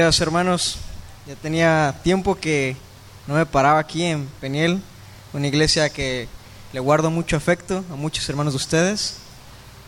[0.00, 0.76] Hermanos,
[1.26, 2.76] ya tenía tiempo que
[3.26, 4.80] no me paraba aquí en Peniel,
[5.32, 6.28] una iglesia que
[6.72, 9.16] le guardo mucho afecto a muchos hermanos de ustedes.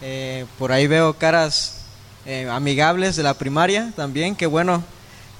[0.03, 1.83] Eh, por ahí veo caras
[2.27, 4.83] eh, amigables de la primaria también, qué bueno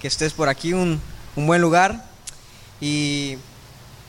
[0.01, 1.01] que estés por aquí, un,
[1.35, 2.05] un buen lugar.
[2.81, 3.39] Y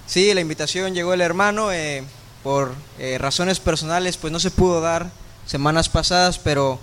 [0.05, 2.03] sí, la invitación llegó el hermano, eh,
[2.43, 2.75] por
[3.17, 5.09] razones personales pues no se pudo dar
[5.47, 6.79] semanas pasadas, pero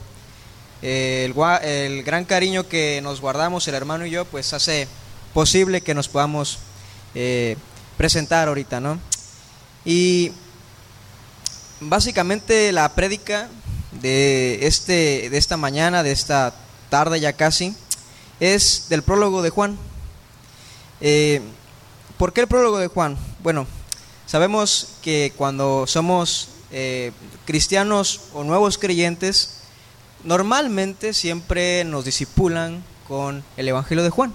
[0.83, 4.89] el, gran cariño que nos guardamos el hermano y yo, pues hace
[5.35, 6.59] posible que nos podamos
[7.15, 7.57] eh,
[7.97, 8.99] presentar ahorita, ¿no?
[9.85, 10.33] Y
[11.81, 13.49] básicamente la prédica
[14.01, 16.55] de, este, de esta mañana, de esta
[16.91, 17.75] tarde ya casi,
[18.41, 19.79] es del prólogo de Juan.
[21.01, 21.41] Eh,
[22.17, 23.17] ¿Por qué el prólogo de Juan?
[23.43, 23.67] Bueno,
[24.27, 27.13] sabemos que cuando somos eh,
[27.47, 29.58] cristianos o nuevos creyentes,
[30.29, 34.35] normalmente siempre nos disipulan con el Evangelio de Juan,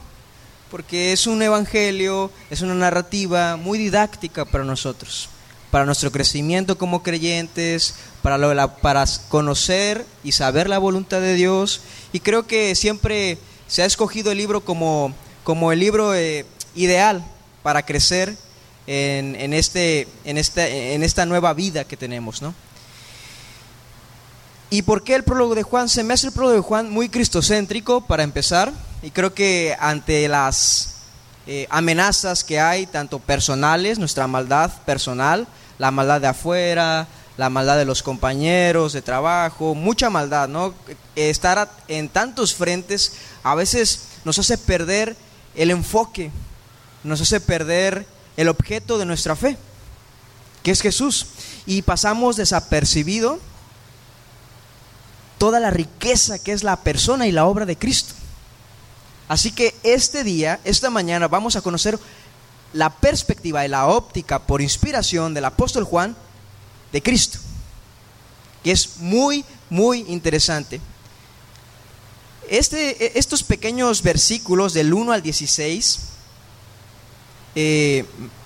[0.71, 5.30] porque es un evangelio, es una narrativa muy didáctica para nosotros,
[5.69, 11.81] para nuestro crecimiento como creyentes, para, para conocer y saber la voluntad de Dios.
[12.11, 17.23] Y creo que siempre se ha escogido el libro como, como el libro eh, ideal
[17.61, 18.36] para crecer
[18.88, 22.55] en, en, este, en, esta, en esta nueva vida que tenemos, ¿no?
[24.73, 25.88] ¿Y por qué el prólogo de Juan?
[25.88, 28.73] Se me hace el prólogo de Juan muy cristocéntrico para empezar.
[29.03, 30.95] Y creo que ante las
[31.45, 35.45] eh, amenazas que hay, tanto personales, nuestra maldad personal,
[35.77, 37.07] la maldad de afuera,
[37.38, 40.73] la maldad de los compañeros de trabajo, mucha maldad, ¿no?
[41.15, 45.15] Estar en tantos frentes a veces nos hace perder
[45.53, 46.31] el enfoque,
[47.03, 49.55] nos hace perder el objeto de nuestra fe,
[50.63, 51.27] que es Jesús.
[51.67, 53.39] Y pasamos desapercibido
[55.44, 58.13] toda la riqueza que es la persona y la obra de Cristo.
[59.27, 61.99] Así que este día, esta mañana, vamos a conocer
[62.72, 66.16] la perspectiva y la óptica por inspiración del apóstol Juan
[66.94, 67.39] de Cristo,
[68.64, 70.80] que es muy, muy interesante.
[72.49, 75.99] Este, estos pequeños versículos del 1 al 16
[77.55, 78.05] eh,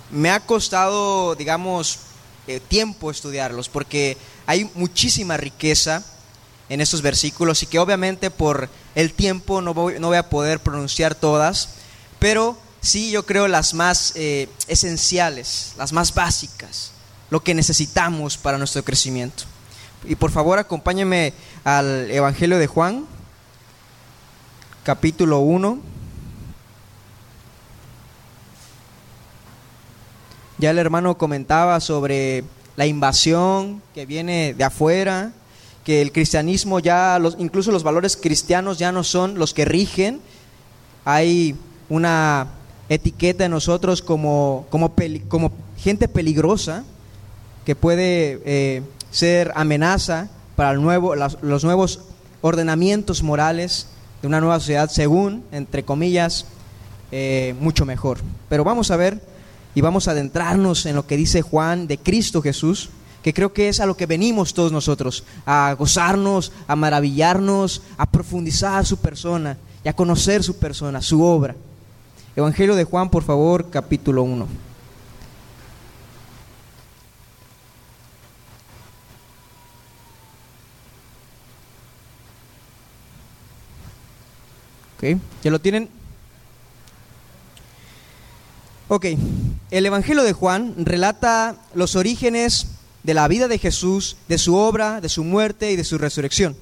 [0.09, 1.99] me ha costado, digamos,
[2.47, 6.03] eh, tiempo estudiarlos, porque hay muchísima riqueza
[6.69, 10.59] en estos versículos y que obviamente por el tiempo no voy, no voy a poder
[10.59, 11.69] pronunciar todas,
[12.19, 16.91] pero sí yo creo las más eh, esenciales, las más básicas,
[17.29, 19.43] lo que necesitamos para nuestro crecimiento.
[20.05, 21.33] Y por favor acompáñenme
[21.63, 23.05] al Evangelio de Juan,
[24.83, 25.79] capítulo 1.
[30.59, 32.43] Ya el hermano comentaba sobre
[32.75, 35.33] la invasión que viene de afuera,
[35.87, 40.19] que el cristianismo ya, los, incluso los valores cristianos ya no son los que rigen.
[41.05, 41.55] Hay
[41.87, 42.47] una
[42.89, 44.93] etiqueta en nosotros como, como,
[45.29, 46.83] como gente peligrosa
[47.65, 48.81] que puede eh,
[49.11, 52.01] ser amenaza para el nuevo, los nuevos
[52.41, 53.87] ordenamientos morales
[54.21, 56.47] de una nueva sociedad, según, entre comillas,
[57.13, 58.17] eh, mucho mejor.
[58.49, 59.21] Pero vamos a ver
[59.73, 62.89] y vamos a adentrarnos en lo que dice Juan de Cristo Jesús
[63.23, 68.05] que creo que es a lo que venimos todos nosotros, a gozarnos, a maravillarnos, a
[68.09, 71.55] profundizar su persona y a conocer su persona, su obra.
[72.35, 74.47] Evangelio de Juan, por favor, capítulo 1.
[84.97, 85.89] Ok, ¿ya lo tienen?
[88.87, 89.05] Ok,
[89.69, 92.67] el Evangelio de Juan relata los orígenes
[93.07, 96.57] de la vida de Jesús, de su obra, de su muerte y de su resurrección.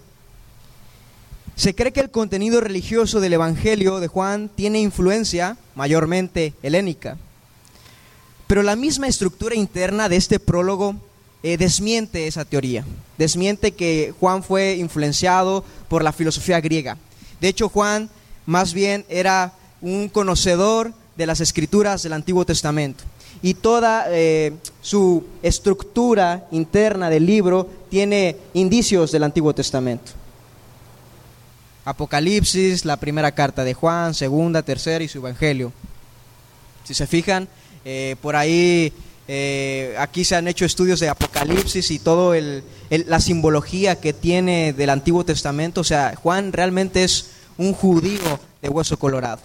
[1.55, 7.17] Se cree que el contenido religioso del Evangelio de Juan tiene influencia mayormente helénica,
[8.45, 10.95] pero la misma estructura interna de este prólogo
[11.41, 12.85] eh, desmiente esa teoría,
[13.17, 16.95] desmiente que Juan fue influenciado por la filosofía griega.
[17.41, 18.07] De hecho, Juan
[18.45, 23.03] más bien era un conocedor de las escrituras del Antiguo Testamento
[23.41, 30.11] y toda eh, su estructura interna del libro tiene indicios del Antiguo Testamento.
[31.85, 35.71] Apocalipsis, la primera carta de Juan, segunda, tercera y su Evangelio.
[36.83, 37.47] Si se fijan,
[37.83, 38.91] eh, por ahí
[39.27, 42.33] eh, aquí se han hecho estudios de Apocalipsis y todo
[42.89, 45.81] la simbología que tiene del Antiguo Testamento.
[45.81, 47.27] O sea, Juan realmente es
[47.57, 49.41] un judío de hueso colorado.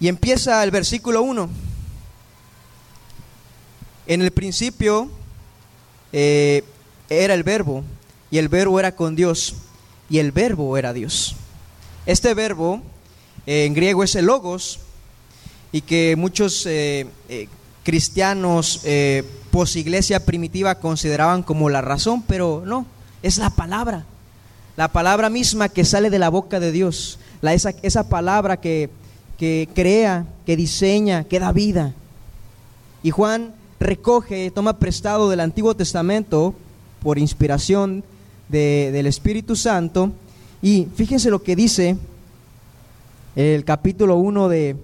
[0.00, 1.48] Y empieza el versículo 1.
[4.08, 5.08] En el principio
[6.12, 6.64] eh,
[7.08, 7.84] era el verbo,
[8.30, 9.54] y el verbo era con Dios,
[10.10, 11.36] y el verbo era Dios.
[12.06, 12.82] Este verbo
[13.46, 14.80] eh, en griego es el logos
[15.72, 17.48] y que muchos eh, eh,
[17.82, 18.82] cristianos
[19.50, 22.86] posiglesia primitiva consideraban como la razón, pero no,
[23.22, 24.04] es la palabra,
[24.76, 28.90] la palabra misma que sale de la boca de Dios, esa, esa palabra que,
[29.38, 31.94] que crea, que diseña, que da vida.
[33.02, 36.54] Y Juan recoge, toma prestado del Antiguo Testamento
[37.02, 38.04] por inspiración
[38.48, 40.12] del Espíritu Santo.
[40.62, 41.96] Y fíjense lo que dice
[43.36, 44.76] el capítulo 1 de,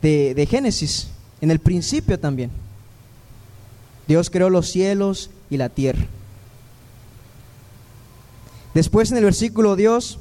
[0.00, 1.08] de Génesis,
[1.40, 2.50] en el principio también.
[4.08, 6.06] Dios creó los cielos y la tierra.
[8.74, 10.18] Después en el versículo Dios,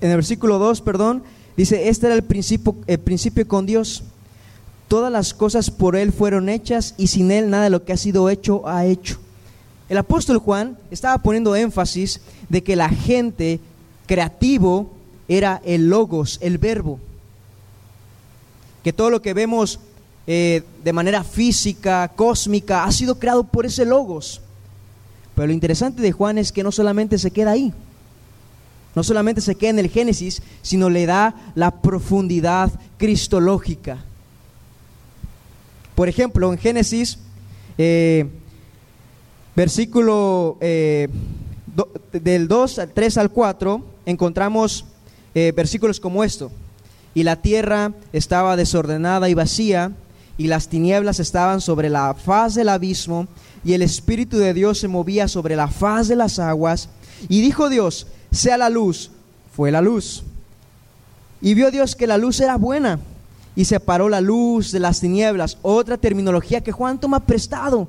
[0.00, 1.22] en el versículo 2, perdón,
[1.56, 4.02] dice, este era el principio, el principio con Dios.
[4.88, 7.96] Todas las cosas por Él fueron hechas y sin Él nada de lo que ha
[7.96, 9.18] sido hecho ha hecho.
[9.88, 13.60] El apóstol Juan estaba poniendo énfasis de que la gente
[14.06, 14.90] creativo
[15.28, 16.98] era el logos, el verbo.
[18.82, 19.80] Que todo lo que vemos
[20.26, 24.40] eh, de manera física, cósmica, ha sido creado por ese logos.
[25.34, 27.72] Pero lo interesante de Juan es que no solamente se queda ahí,
[28.94, 34.04] no solamente se queda en el Génesis, sino le da la profundidad cristológica.
[35.94, 37.18] Por ejemplo, en Génesis,
[37.78, 38.26] eh,
[39.54, 41.08] versículo eh,
[42.12, 44.84] del 2 al 3 al 4, encontramos
[45.34, 46.50] eh, versículos como esto.
[47.14, 49.92] Y la tierra estaba desordenada y vacía,
[50.36, 53.28] y las tinieblas estaban sobre la faz del abismo,
[53.64, 56.88] y el Espíritu de Dios se movía sobre la faz de las aguas.
[57.28, 59.10] Y dijo Dios, sea la luz.
[59.52, 60.24] Fue la luz.
[61.40, 62.98] Y vio Dios que la luz era buena,
[63.56, 65.58] y separó la luz de las tinieblas.
[65.62, 67.88] Otra terminología que Juan toma prestado.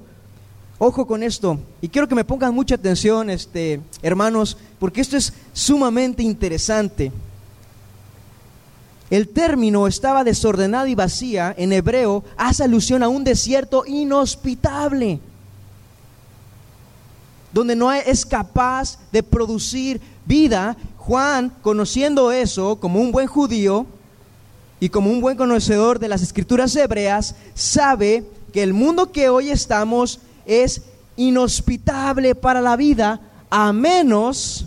[0.77, 5.31] Ojo con esto, y quiero que me pongan mucha atención, este, hermanos, porque esto es
[5.53, 7.13] sumamente interesante.
[9.09, 15.21] El término estaba desordenada y vacía en hebreo hace alusión a un desierto inhospitable,
[17.53, 20.75] donde no es capaz de producir vida.
[20.97, 23.85] Juan, conociendo eso como un buen judío
[24.79, 28.23] y como un buen conocedor de las escrituras hebreas, sabe
[28.53, 30.83] que el mundo que hoy estamos es
[31.17, 34.65] inhospitable para la vida a menos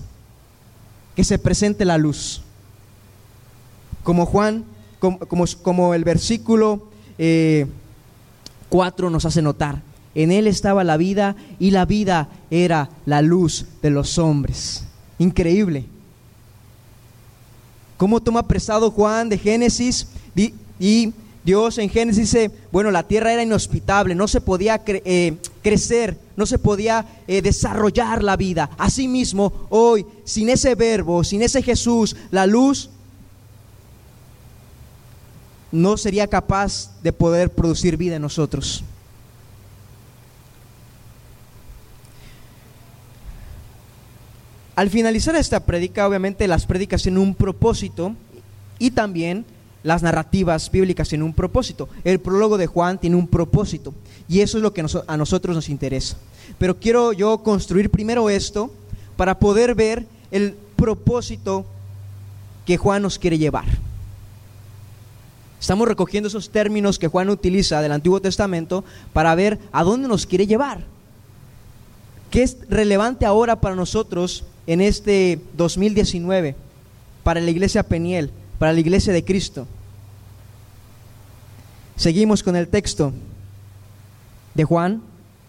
[1.15, 2.43] que se presente la luz
[4.09, 4.65] como Juan,
[4.99, 6.89] como, el versículo
[7.19, 7.67] 4 eh,
[9.11, 9.83] nos hace notar.
[10.15, 14.85] En él estaba la vida y la vida era la luz de los hombres.
[15.19, 15.85] Increíble.
[17.99, 20.07] ¿Cómo toma prestado Juan de Génesis?
[20.79, 21.13] Y
[21.45, 26.47] Dios en Génesis dice, bueno, la tierra era inhospitable, no se podía eh, crecer, no
[26.47, 28.71] se podía eh, desarrollar la vida.
[28.79, 32.91] Asimismo, hoy, sin ese verbo, sin ese Jesús, la luz
[35.73, 38.85] no sería capaz de poder producir vida en nosotros.
[44.79, 48.15] Al finalizar esta prédica, obviamente las prédicas tienen un propósito
[48.79, 49.45] y también
[49.83, 51.89] las narrativas bíblicas tienen un propósito.
[52.05, 53.93] El prólogo de Juan tiene un propósito
[54.29, 56.17] y eso es lo que a nosotros nos interesa.
[56.59, 58.71] Pero quiero yo construir primero esto
[59.17, 61.67] para poder ver el propósito
[62.65, 63.67] que Juan nos quiere llevar.
[65.61, 70.25] Estamos recogiendo esos términos que Juan utiliza del Antiguo Testamento para ver a dónde nos
[70.25, 70.85] quiere llevar.
[72.31, 76.55] ¿Qué es relevante ahora para nosotros en este 2019?
[77.25, 79.67] Para la iglesia Peniel, para la iglesia de Cristo.
[81.97, 83.13] Seguimos con el texto
[84.55, 85.03] de Juan,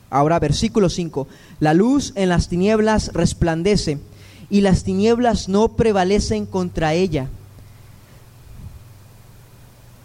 [0.09, 1.27] ahora versículo 5.
[1.59, 3.99] La luz en las tinieblas resplandece
[4.49, 7.27] y las tinieblas no prevalecen contra ella.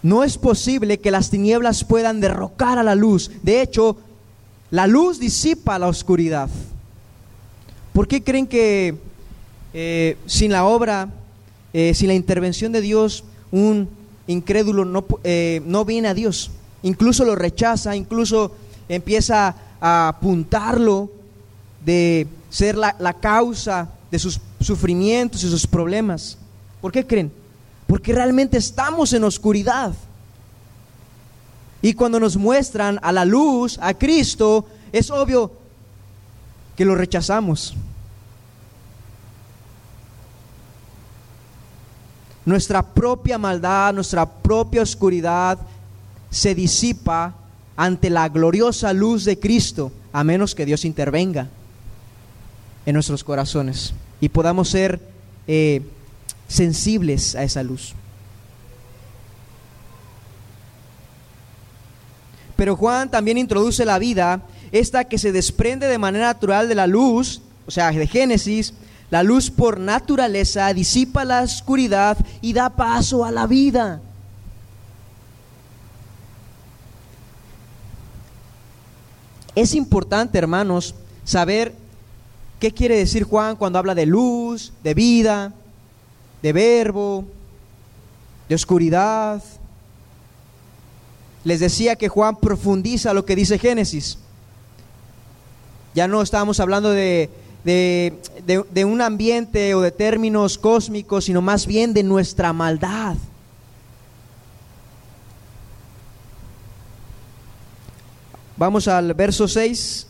[0.02, 3.30] No es posible que las tinieblas puedan derrocar a la luz.
[3.42, 3.97] De hecho,
[4.71, 6.50] la luz disipa la oscuridad.
[7.94, 8.96] ¿Por qué creen que
[9.72, 11.10] eh, sin la obra,
[11.72, 13.22] eh, sin la intervención de Dios,
[13.52, 13.88] un
[14.26, 16.50] incrédulo no, eh, no viene a Dios?
[16.82, 18.50] Incluso lo rechaza, incluso
[18.88, 21.08] empieza a apuntarlo
[21.84, 26.36] de ser la, la causa de sus sufrimientos y sus problemas.
[26.80, 27.30] ¿Por qué creen?
[27.86, 29.92] Porque realmente estamos en oscuridad.
[31.80, 35.63] Y cuando nos muestran a la luz, a Cristo, es obvio
[36.76, 37.75] que lo rechazamos.
[42.45, 45.59] Nuestra propia maldad, nuestra propia oscuridad
[46.31, 47.35] se disipa
[47.76, 51.49] ante la gloriosa luz de Cristo, a menos que Dios intervenga
[52.87, 55.00] en nuestros corazones y podamos ser
[55.47, 55.83] eh,
[56.49, 57.95] sensibles a esa luz.
[62.57, 66.87] Pero Juan también introduce la vida, esta que se desprende de manera natural de la
[66.87, 68.75] luz, o sea, de Génesis,
[69.11, 74.00] la luz por naturaleza disipa la oscuridad y da paso a la vida.
[79.54, 80.94] Es importante, hermanos,
[81.25, 81.75] saber
[82.59, 85.52] qué quiere decir Juan cuando habla de luz, de vida,
[86.42, 87.25] de verbo,
[88.49, 89.42] de oscuridad.
[91.44, 94.18] Les decía que Juan profundiza lo que dice Génesis.
[95.94, 97.30] Ya no estamos hablando de,
[97.64, 103.16] de, un ambiente o de términos cósmicos, sino más bien de nuestra maldad.
[108.56, 110.06] Vamos al verso 6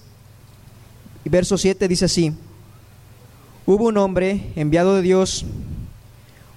[1.25, 2.33] y verso 7 dice así.
[3.67, 5.45] Hubo un hombre enviado de Dios.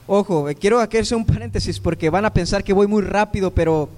[0.07, 3.89] Ojo, eh, quiero hacerse un paréntesis porque van a pensar que voy muy rápido, pero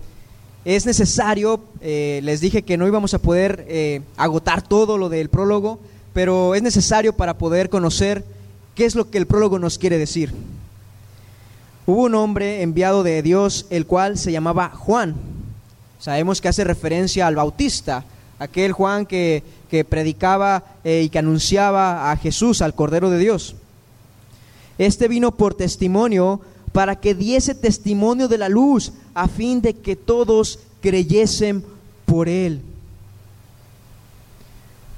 [0.75, 5.29] es necesario, eh, les dije que no íbamos a poder eh, agotar todo lo del
[5.29, 5.79] prólogo,
[6.13, 8.23] pero es necesario para poder conocer
[8.75, 10.31] qué es lo que el prólogo nos quiere decir.
[11.87, 15.15] Hubo un hombre enviado de Dios, el cual se llamaba Juan.
[15.97, 18.05] Sabemos que hace referencia al Bautista,
[18.37, 19.43] aquel Juan que,
[19.89, 23.55] predicaba eh, y que anunciaba a Jesús, al Cordero de Dios.
[24.77, 29.95] Este vino por testimonio para que diese testimonio de la luz, a fin de que
[29.95, 31.63] todos creyesen
[32.05, 32.61] por él.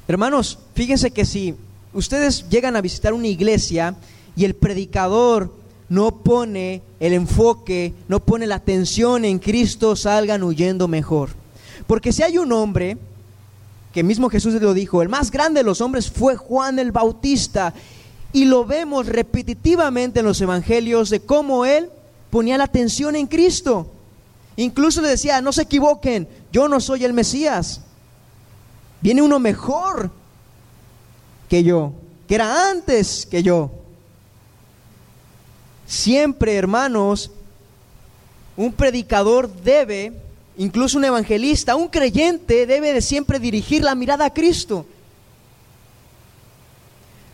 [0.07, 1.55] Hermanos, fíjense que si
[1.93, 3.95] ustedes llegan a visitar una iglesia
[4.35, 5.53] y el predicador
[5.89, 11.29] no pone el enfoque, no pone la atención en Cristo, salgan huyendo mejor.
[11.87, 12.97] Porque si hay un hombre,
[13.93, 17.73] que mismo Jesús lo dijo, el más grande de los hombres fue Juan el Bautista,
[18.33, 21.89] y lo vemos repetitivamente en los evangelios de cómo él
[22.29, 23.91] ponía la atención en Cristo.
[24.55, 27.81] Incluso le decía, no se equivoquen, yo no soy el Mesías.
[29.01, 30.11] Viene uno mejor
[31.49, 31.93] que yo,
[32.27, 33.71] que era antes que yo.
[35.85, 37.31] Siempre, hermanos,
[38.55, 40.13] un predicador debe,
[40.57, 44.85] incluso un evangelista, un creyente debe de siempre dirigir la mirada a Cristo.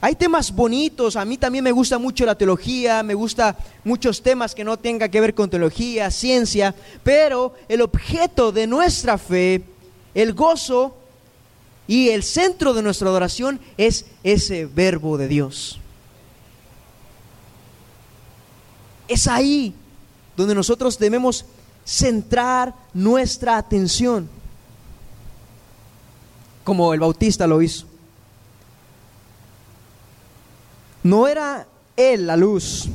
[0.08, 4.56] Hay temas bonitos, a mí también me gusta mucho la teología, me gusta muchos temas
[4.56, 6.74] que no tengan que ver con teología, ciencia,
[7.04, 9.66] pero el objeto de nuestra fe,
[10.14, 10.96] el gozo
[11.88, 15.78] y el centro de nuestra adoración es ese verbo de Dios.
[19.10, 19.76] Es ahí
[20.38, 21.44] donde nosotros debemos
[21.86, 24.30] centrar nuestra atención,
[26.64, 27.97] como el bautista lo hizo.
[31.08, 32.90] No era él la luz,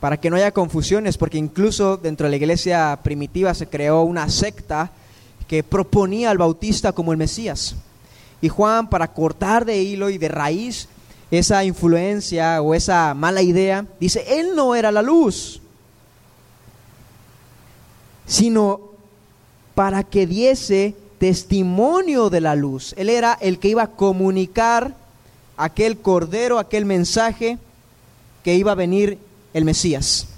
[0.00, 4.28] para que no haya confusiones, porque incluso dentro de la iglesia primitiva se creó una
[4.28, 4.90] secta
[5.46, 7.76] que proponía al bautista como el Mesías.
[8.40, 10.88] Y Juan, para cortar de hilo y de raíz
[11.30, 15.60] esa influencia o esa mala idea, dice, él no era la luz,
[18.26, 18.80] sino
[19.76, 22.92] para que diese testimonio de la luz.
[22.98, 25.05] Él era el que iba a comunicar
[25.56, 27.58] aquel cordero, aquel mensaje
[28.44, 29.18] que iba a venir
[29.54, 30.28] el Mesías.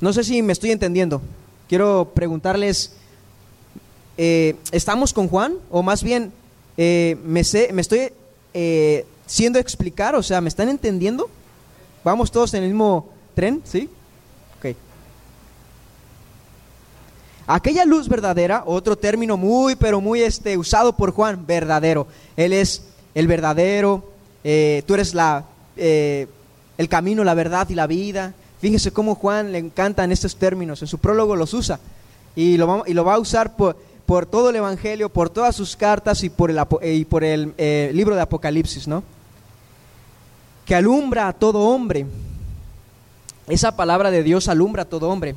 [0.00, 1.22] No sé si me estoy entendiendo.
[1.68, 2.92] Quiero preguntarles,
[4.18, 5.54] eh, ¿estamos con Juan?
[5.70, 6.32] O más bien,
[6.76, 8.12] eh, me, me, estoy
[8.52, 11.30] eh, siendo explicar, o sea, ¿me están entendiendo?
[12.04, 13.62] ¿Vamos todos en el mismo tren?
[13.64, 13.88] ¿Sí?
[17.54, 22.06] Aquella luz verdadera, otro término muy, pero muy este, usado por Juan, verdadero.
[22.34, 24.08] Él es el verdadero,
[24.42, 25.44] eh, tú eres la,
[25.76, 26.28] eh,
[26.78, 28.32] el camino, la verdad y la vida.
[28.58, 31.78] Fíjese cómo Juan le encantan estos términos, en su prólogo los usa
[32.34, 35.54] y lo va, y lo va a usar por, por, todo el Evangelio, por todas
[35.54, 39.04] sus cartas y por el, y por el eh, libro de Apocalipsis, ¿no?
[40.64, 42.06] Que alumbra a todo hombre.
[43.46, 45.34] Esa palabra de Dios alumbra a todo hombre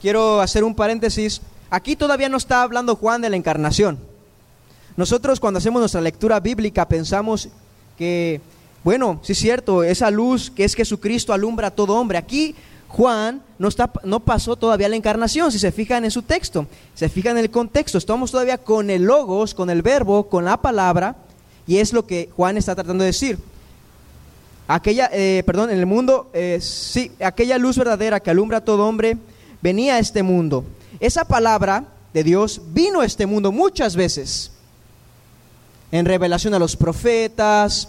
[0.00, 1.42] quiero hacer un paréntesis.
[1.70, 3.98] Aquí todavía no está hablando Juan de la encarnación.
[4.96, 7.48] Nosotros cuando hacemos nuestra lectura bíblica pensamos
[7.96, 8.40] que,
[8.82, 12.18] bueno, sí es cierto, esa luz que es Jesucristo alumbra a todo hombre.
[12.18, 12.54] Aquí
[12.88, 17.08] Juan no, está, no pasó todavía la encarnación, si se fijan en su texto, se
[17.08, 21.14] fijan en el contexto, estamos todavía con el logos, con el verbo, con la palabra,
[21.68, 23.38] y es lo que Juan está tratando de decir.
[24.66, 28.88] Aquella, eh, perdón, en el mundo, eh, sí, aquella luz verdadera que alumbra a todo
[28.88, 29.16] hombre,
[29.60, 30.64] venía a este mundo.
[30.98, 34.52] Esa palabra de Dios vino a este mundo muchas veces.
[35.92, 37.88] En revelación a los profetas,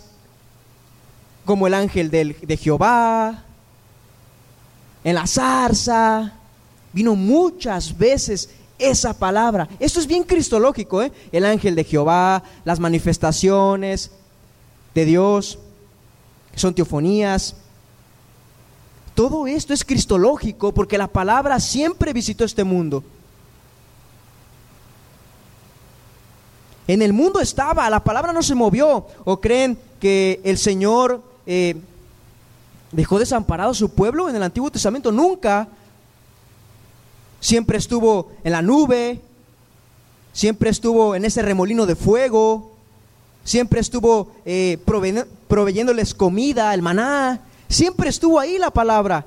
[1.45, 3.43] como el ángel del, de Jehová,
[5.03, 6.33] en la zarza,
[6.93, 9.67] vino muchas veces esa palabra.
[9.79, 11.11] Esto es bien cristológico, ¿eh?
[11.31, 14.11] El ángel de Jehová, las manifestaciones
[14.93, 15.59] de Dios,
[16.55, 17.55] son teofonías.
[19.15, 23.03] Todo esto es cristológico porque la palabra siempre visitó este mundo.
[26.87, 29.07] En el mundo estaba, la palabra no se movió.
[29.23, 31.75] ¿O creen que el Señor eh,
[32.91, 35.11] dejó desamparado a su pueblo en el Antiguo Testamento?
[35.11, 35.67] Nunca.
[37.39, 39.21] Siempre estuvo en la nube,
[40.33, 42.71] siempre estuvo en ese remolino de fuego,
[43.43, 44.77] siempre estuvo eh,
[45.47, 47.41] proveyéndoles comida, el maná,
[47.71, 49.25] siempre estuvo ahí la palabra.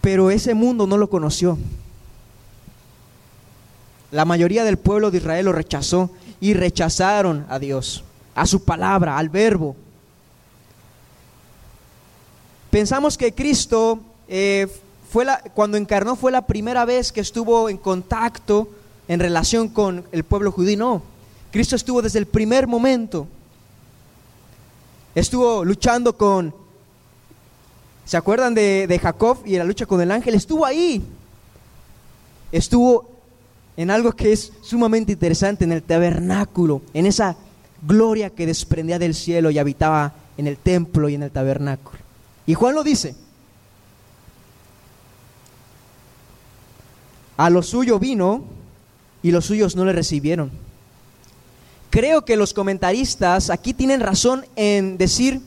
[0.00, 1.58] Pero ese mundo no lo conoció.
[4.10, 6.10] La mayoría del pueblo de Israel lo rechazó
[6.40, 9.74] y rechazaron a Dios, a su palabra, al verbo.
[12.70, 13.98] Pensamos que Cristo,
[14.28, 14.68] eh,
[15.10, 18.68] fue la, cuando encarnó, fue la primera vez que estuvo en contacto,
[19.08, 20.76] en relación con el pueblo judío.
[20.76, 21.02] No,
[21.54, 23.28] Cristo estuvo desde el primer momento.
[25.14, 26.52] Estuvo luchando con
[28.04, 30.34] ¿Se acuerdan de, Jacob y la lucha con el ángel?
[30.34, 31.00] Estuvo ahí.
[32.50, 33.08] Estuvo
[33.76, 37.36] en algo que es sumamente interesante, en el tabernáculo, en esa
[37.86, 42.00] gloria que desprendía del cielo y habitaba en el templo y en el tabernáculo.
[42.46, 43.14] Y Juan lo dice.
[47.36, 48.42] A lo suyo vino
[49.22, 50.63] y los suyos no le recibieron.
[51.94, 55.40] Creo que los comentaristas aquí tienen razón en decir,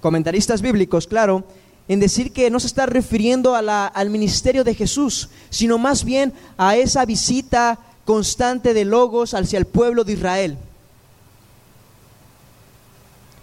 [0.00, 1.42] comentaristas bíblicos, claro,
[1.88, 6.76] en decir que no se está refiriendo al ministerio de Jesús, sino más bien a
[6.76, 10.58] esa visita constante de Logos hacia el pueblo de Israel.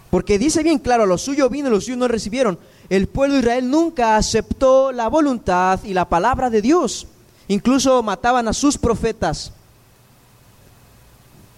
[0.08, 2.58] Porque dice bien claro, los suyos vino, los suyos no recibieron.
[2.88, 7.06] El pueblo de Israel nunca aceptó la voluntad y la palabra de Dios.
[7.48, 9.52] Incluso mataban a sus profetas.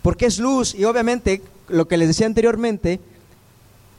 [0.02, 3.00] Porque es luz y obviamente lo que les decía anteriormente,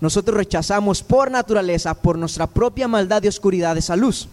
[0.01, 4.29] nosotros rechazamos por naturaleza, por nuestra propia maldad y oscuridad esa luz.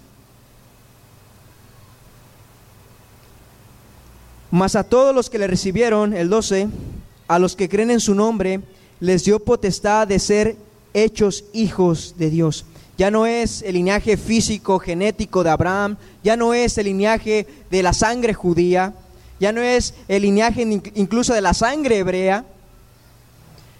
[4.50, 6.68] Mas a todos los que le recibieron, el 12,
[7.28, 8.60] a los que creen en su nombre,
[9.00, 10.56] les dio potestad de ser
[10.94, 12.64] hechos hijos de Dios.
[12.96, 17.82] Ya no es el linaje físico, genético de Abraham, ya no es el linaje de
[17.82, 18.94] la sangre judía,
[19.38, 20.62] ya no es el linaje
[20.94, 22.44] incluso de la sangre hebrea,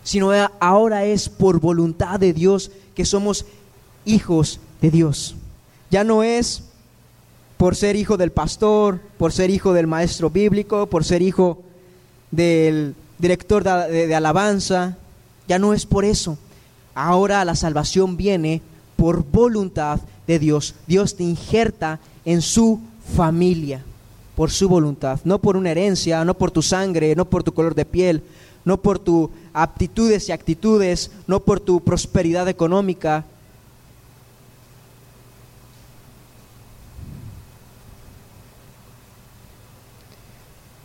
[0.04, 3.46] sino ahora es por voluntad de Dios que somos
[4.04, 5.34] hijos de Dios.
[5.90, 6.62] Ya no es
[7.56, 11.62] por ser hijo del pastor, por ser hijo del maestro bíblico, por ser hijo
[12.30, 14.98] del director de, alabanza,
[15.48, 16.36] ya no es por eso.
[16.94, 18.60] Ahora la salvación viene
[18.96, 20.74] por voluntad de Dios.
[20.86, 22.80] Dios te injerta en su
[23.16, 23.82] familia
[24.36, 27.74] por su voluntad, no por una herencia, no por tu sangre, no por tu color
[27.74, 28.22] de piel,
[28.66, 33.24] no por tus aptitudes y actitudes, no por tu prosperidad económica.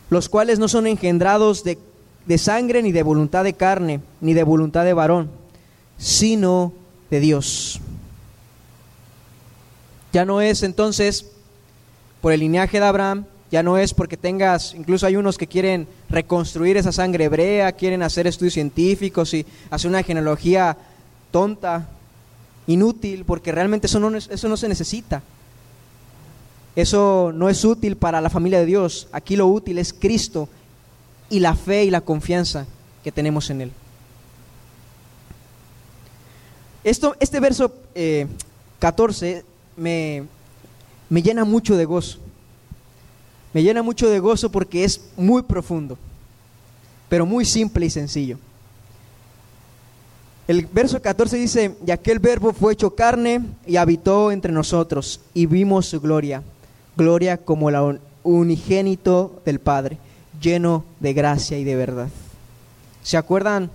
[0.08, 1.78] Los cuales no son engendrados de,
[2.24, 5.30] de sangre, ni de voluntad de carne, ni de voluntad de varón,
[5.98, 6.72] sino
[7.10, 7.80] de Dios.
[10.10, 11.26] Ya no es entonces
[12.22, 15.86] por el linaje de Abraham, ya no es porque tengas, incluso hay unos que quieren
[16.08, 20.74] reconstruir esa sangre hebrea, quieren hacer estudios científicos y hacer una genealogía
[21.30, 21.86] tonta,
[22.66, 25.22] inútil, porque realmente eso no, eso no se necesita.
[26.74, 29.06] Eso no es útil para la familia de Dios.
[29.12, 30.48] Aquí lo útil es Cristo
[31.28, 32.64] y la fe y la confianza
[33.04, 33.72] que tenemos en Él.
[36.84, 37.70] Esto, este verso
[38.78, 39.44] 14 eh,
[39.76, 40.24] me,
[41.10, 42.21] me llena mucho de gozo
[43.52, 45.98] me llena mucho de gozo porque es muy profundo,
[47.08, 48.38] pero muy simple y sencillo.
[50.48, 55.46] El verso 14 dice, y aquel verbo fue hecho carne y habitó entre nosotros y
[55.46, 56.42] vimos su gloria,
[56.96, 59.98] gloria como la unigénito del Padre,
[60.40, 62.08] lleno de gracia y de verdad.
[63.02, 63.70] ¿Se acuerdan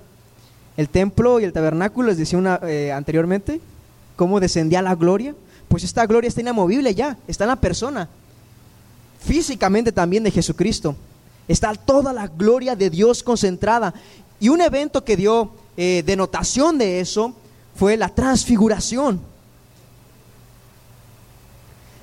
[0.76, 3.62] el templo y el tabernáculo, les decía una, eh, anteriormente,
[4.16, 5.36] cómo descendía la gloria?
[5.68, 8.10] Pues esta gloria está inamovible ya, está en la persona,
[9.20, 10.96] físicamente también de Jesucristo.
[11.48, 13.94] Está toda la gloria de Dios concentrada.
[14.40, 17.34] Y un evento que dio eh, denotación de eso
[17.76, 19.22] fue la transfiguración.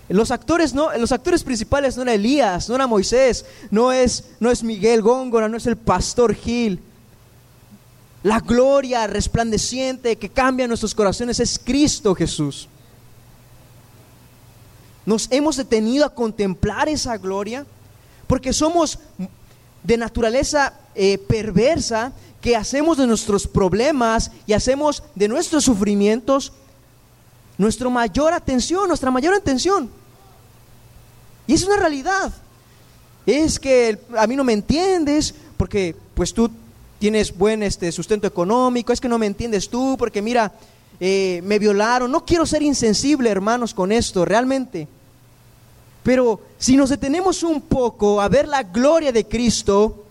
[0.09, 4.51] Los actores, no, los actores principales no era Elías, no era Moisés, no es, no
[4.51, 6.81] es Miguel Góngora, no es el pastor Gil.
[8.23, 12.69] La gloria resplandeciente que cambia nuestros corazones es Cristo Jesús.
[15.07, 17.67] Nos hemos detenido a contemplar esa gloria
[18.27, 18.99] porque somos
[19.83, 26.53] de naturaleza eh, perversa que hacemos de nuestros problemas y hacemos de nuestros sufrimientos
[27.57, 29.91] nuestra mayor atención, nuestra mayor atención.
[31.47, 32.33] Y es una realidad.
[33.27, 36.51] Es que a mí no me entiendes porque pues tú
[36.99, 40.53] tienes buen este, sustento económico, es que no me entiendes tú porque mira,
[41.01, 42.11] eh, me violaron.
[42.11, 44.89] No quiero ser insensible, hermanos, con esto, realmente.
[46.03, 50.05] Pero si nos detenemos un poco a ver la gloria de Cristo,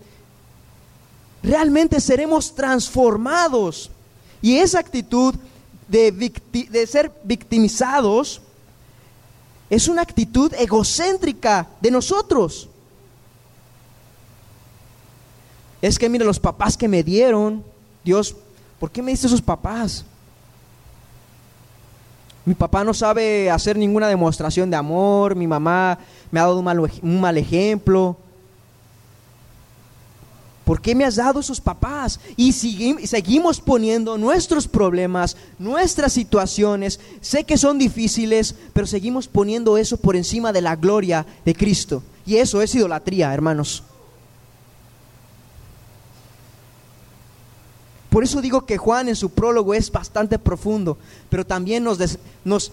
[1.42, 3.90] realmente seremos transformados.
[4.42, 5.34] Y esa actitud
[5.88, 8.40] de, ser victimizados
[9.70, 12.68] es una actitud egocéntrica de nosotros.
[15.80, 17.62] Es que mire los papás que me dieron,
[18.02, 18.34] Dios,
[18.80, 20.04] ¿por qué me diste esos papás?
[22.46, 25.98] Mi papá no sabe hacer ninguna demostración de amor, mi mamá
[26.30, 28.16] me ha dado un mal ejemplo.
[30.64, 32.18] ¿Por qué me has dado esos papás?
[32.36, 39.98] Y seguimos poniendo nuestros problemas, nuestras situaciones, sé que son difíciles, pero seguimos poniendo eso
[39.98, 42.02] por encima de la gloria de Cristo.
[42.24, 43.82] Y eso es idolatría, hermanos.
[48.14, 50.96] Por eso digo que Juan en su prólogo es bastante profundo,
[51.28, 51.98] pero también nos,
[52.44, 52.70] nos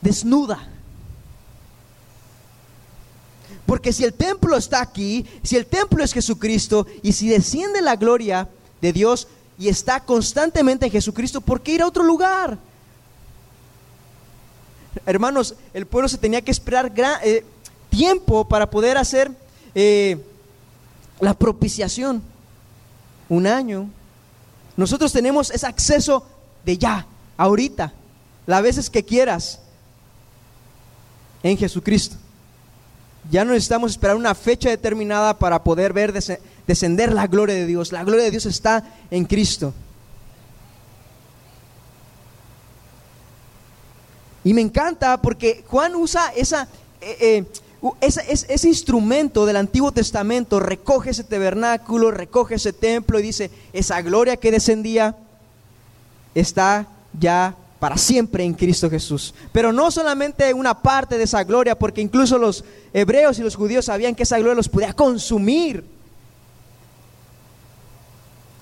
[0.00, 0.66] desnuda
[3.66, 7.94] porque si el templo está aquí, si el templo es Jesucristo y si desciende la
[7.94, 8.48] gloria
[8.80, 12.56] de Dios y está constantemente en Jesucristo, ¿por qué ir a otro lugar?
[15.04, 16.90] Hermanos, el pueblo se tenía que esperar
[17.22, 17.44] eh,
[17.90, 19.30] tiempo para poder hacer
[19.74, 20.18] eh,
[21.20, 22.22] la propiciación.
[23.28, 23.88] Un año.
[24.80, 26.26] Nosotros tenemos ese acceso
[26.64, 27.92] de ya, ahorita,
[28.46, 29.60] las veces que quieras,
[31.42, 32.16] en Jesucristo.
[33.30, 36.14] Ya no necesitamos esperar una fecha determinada para poder ver
[36.66, 37.92] descender la gloria de Dios.
[37.92, 39.74] La gloria de Dios está en Cristo.
[44.44, 46.66] Y me encanta porque Juan usa esa,
[47.02, 47.46] eh, eh,
[48.00, 54.36] ese instrumento del Antiguo Testamento, recoge ese tabernáculo, recoge ese templo y dice, esa gloria
[54.36, 55.16] que descendía
[56.34, 56.86] está
[57.18, 59.34] ya para siempre en Cristo Jesús.
[59.52, 63.86] Pero no solamente una parte de esa gloria, porque incluso los hebreos y los judíos
[63.86, 65.82] sabían que esa gloria los podía consumir,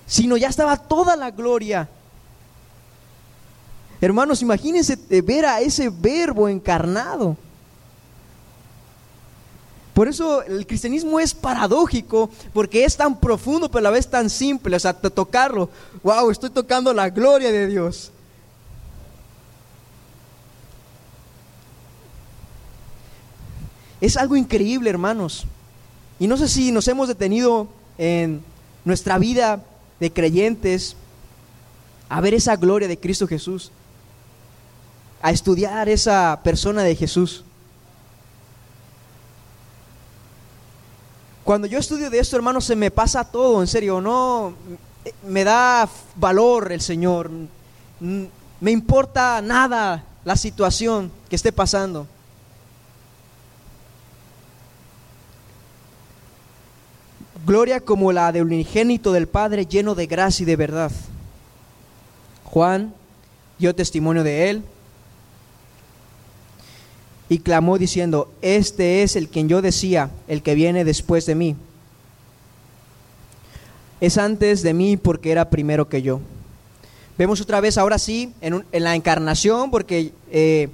[0.07, 1.89] sino ya estaba toda la gloria.
[3.99, 7.35] Hermanos, imagínense ver a ese verbo encarnado.
[9.99, 14.29] Por eso el cristianismo es paradójico, porque es tan profundo, pero a la vez tan
[14.29, 14.77] simple.
[14.77, 15.69] O sea, tocarlo,
[16.03, 18.09] wow, estoy tocando la gloria de Dios.
[23.99, 25.43] Es algo increíble, hermanos.
[26.17, 28.41] Y no sé si nos hemos detenido en
[28.85, 29.65] nuestra vida
[29.99, 30.95] de creyentes
[32.07, 33.69] a ver esa gloria de Cristo Jesús,
[35.21, 37.43] a estudiar esa persona de Jesús.
[41.49, 44.53] Cuando yo estudio de esto, hermanos, se me pasa todo, en serio, no
[45.23, 47.31] me da valor el Señor,
[47.99, 52.05] me importa nada la situación que esté pasando.
[57.47, 60.91] Gloria como la de unigénito del Padre lleno de gracia y de verdad.
[62.43, 62.93] Juan
[63.57, 64.63] dio testimonio de él
[67.29, 71.55] y clamó diciendo, este es el quien yo decía, el que viene después de mí.
[74.01, 76.19] Es antes de mí porque era primero que yo.
[77.17, 80.69] Vemos otra vez ahora sí en, la encarnación porque eh,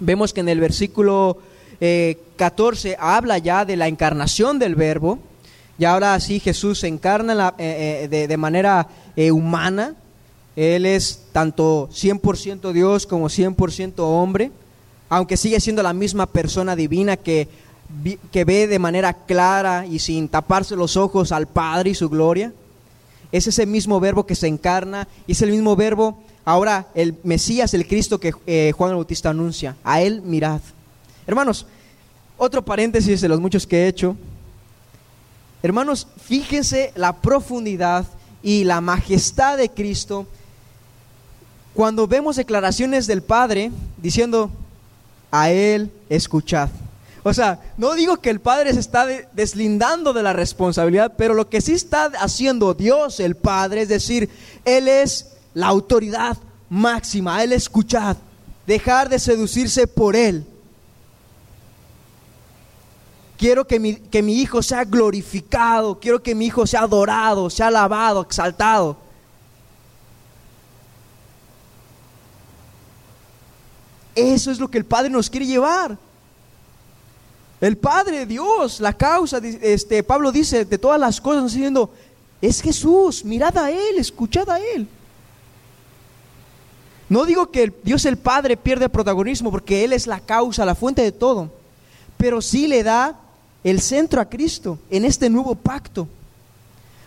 [0.00, 1.38] vemos que en el versículo
[2.36, 5.18] 14 eh, habla ya de la encarnación del verbo
[5.78, 8.88] y ahora sí Jesús se encarna eh, eh, de, manera
[9.32, 9.94] humana.
[10.56, 14.50] Él es tanto 100% Dios como 100% hombre,
[15.08, 17.48] aunque sigue siendo la misma persona divina que,
[18.30, 22.52] que ve de manera clara y sin taparse los ojos al Padre y su gloria.
[23.32, 27.74] Es ese mismo verbo que se encarna y es el mismo verbo, ahora el Mesías,
[27.74, 28.32] el Cristo que
[28.72, 29.76] Juan el Bautista anuncia.
[29.84, 30.60] A él mirad.
[31.26, 31.66] Hermanos,
[32.38, 34.16] otro paréntesis de los muchos que he hecho.
[35.62, 38.06] Hermanos, fíjense la profundidad
[38.42, 40.26] y la majestad de Cristo
[41.74, 44.50] cuando vemos declaraciones del Padre diciendo,
[45.30, 46.68] a Él escuchad.
[47.22, 51.48] O sea, no digo que el Padre se está deslindando de la responsabilidad, pero lo
[51.48, 54.30] que sí está haciendo Dios, el Padre, es decir,
[54.64, 56.38] Él es la autoridad
[56.70, 58.16] máxima, Él escuchad,
[58.66, 60.46] dejar de seducirse por Él.
[63.36, 67.68] Quiero que mi, que mi hijo sea glorificado, quiero que mi hijo sea adorado, sea
[67.68, 69.07] alabado, exaltado.
[74.18, 75.96] Eso es lo que el Padre nos quiere llevar.
[77.60, 81.92] El Padre, Dios, la causa, este, Pablo dice, de todas las cosas, diciendo,
[82.40, 84.88] es Jesús, mirad a Él, escuchad a Él.
[87.08, 91.02] No digo que Dios el Padre pierde protagonismo porque Él es la causa, la fuente
[91.02, 91.50] de todo,
[92.16, 93.18] pero sí le da
[93.62, 96.08] el centro a Cristo en este nuevo pacto.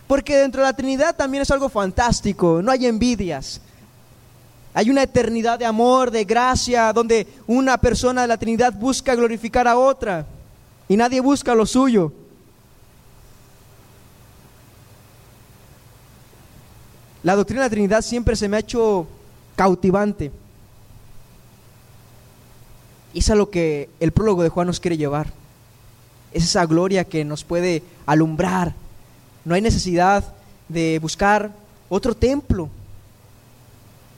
[0.08, 3.62] Porque dentro de la Trinidad también es algo fantástico, no hay envidias.
[4.74, 9.68] Hay una eternidad de amor, de gracia, donde una persona de la Trinidad busca glorificar
[9.68, 10.26] a otra
[10.88, 12.14] y nadie busca lo suyo.
[17.24, 19.08] La doctrina de la Trinidad siempre se me ha hecho
[19.56, 20.32] cautivante.
[23.14, 25.32] Y es a lo que el prólogo de Juan nos quiere llevar.
[26.32, 28.74] Es esa gloria que nos puede alumbrar.
[29.44, 30.24] No hay necesidad
[30.70, 31.52] de buscar
[31.90, 32.70] otro templo.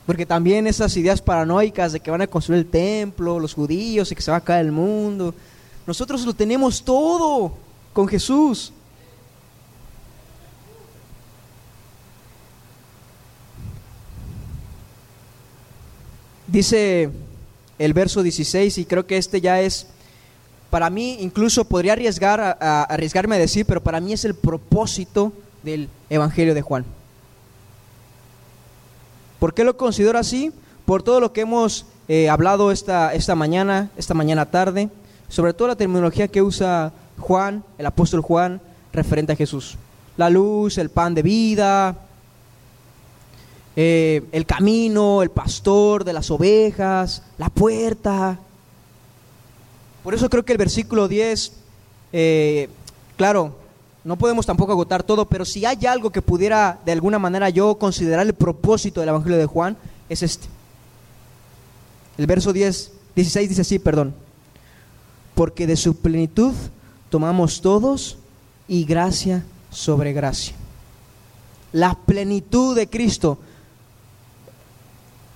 [0.05, 4.15] Porque también esas ideas paranoicas de que van a construir el templo, los judíos y
[4.15, 5.33] que se va a caer el mundo,
[5.87, 7.53] nosotros lo tenemos todo
[7.93, 8.73] con Jesús.
[16.47, 17.09] Dice
[17.79, 19.87] el verso 16 y creo que este ya es,
[20.69, 25.33] para mí incluso podría arriesgar a, arriesgarme a decir, pero para mí es el propósito
[25.63, 26.85] del Evangelio de Juan.
[29.43, 30.53] ¿Por qué lo considero así?
[30.85, 34.89] Por todo lo que hemos eh, hablado esta, esta mañana, esta mañana tarde
[35.27, 38.61] sobre todo la terminología que usa Juan, el apóstol Juan,
[38.93, 39.75] referente a Jesús.
[40.15, 41.97] La luz, el pan de vida,
[43.75, 48.39] eh, el camino, el pastor de las ovejas, la puerta.
[50.05, 51.51] Por eso creo que el versículo 10,
[52.13, 52.69] eh,
[53.17, 53.57] claro,
[54.03, 57.75] no podemos tampoco agotar todo, pero si hay algo que pudiera de alguna manera yo
[57.75, 59.77] considerar el propósito del Evangelio de Juan,
[60.09, 60.47] es este.
[62.17, 64.13] El verso 10, 16 dice así, perdón
[65.35, 66.53] porque de su plenitud
[67.09, 68.17] tomamos todos
[68.67, 70.55] y gracia sobre gracia.
[71.71, 73.39] La plenitud de Cristo.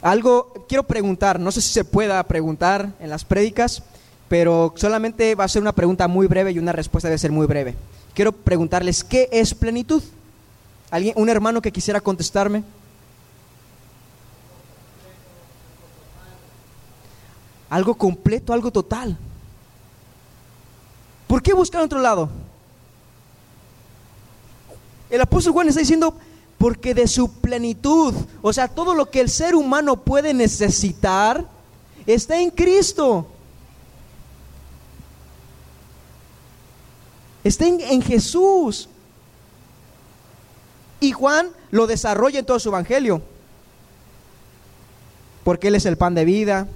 [0.02, 3.84] Algo quiero preguntar, no sé si se pueda preguntar en las prédicas,
[4.30, 7.48] pero solamente va a ser una pregunta muy breve y una respuesta debe ser muy
[7.48, 7.76] breve.
[8.18, 10.02] Quiero preguntarles, ¿qué es plenitud?
[10.90, 12.64] ¿Alguien, un hermano que quisiera contestarme?
[17.70, 19.16] Algo completo, algo total.
[21.28, 22.28] ¿Por qué buscar otro lado?
[25.12, 26.18] El apóstol Juan está diciendo,
[26.58, 31.46] porque de su plenitud, o sea, todo lo que el ser humano puede necesitar,
[32.08, 33.28] está en Cristo.
[37.48, 38.90] Está en, Jesús.
[41.00, 43.22] Y Juan lo desarrolla en todo su evangelio.
[45.44, 46.68] Porque Él es el pan de vida,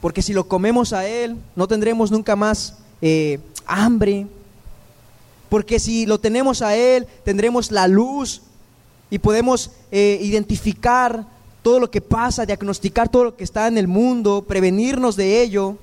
[0.00, 4.28] porque si lo comemos a Él, no tendremos nunca más eh, hambre.
[5.48, 8.42] Porque si lo tenemos a Él, tendremos la luz
[9.10, 11.26] y podemos eh, identificar
[11.62, 15.76] todo lo que pasa, diagnosticar todo lo que está en el mundo, prevenirnos de ello.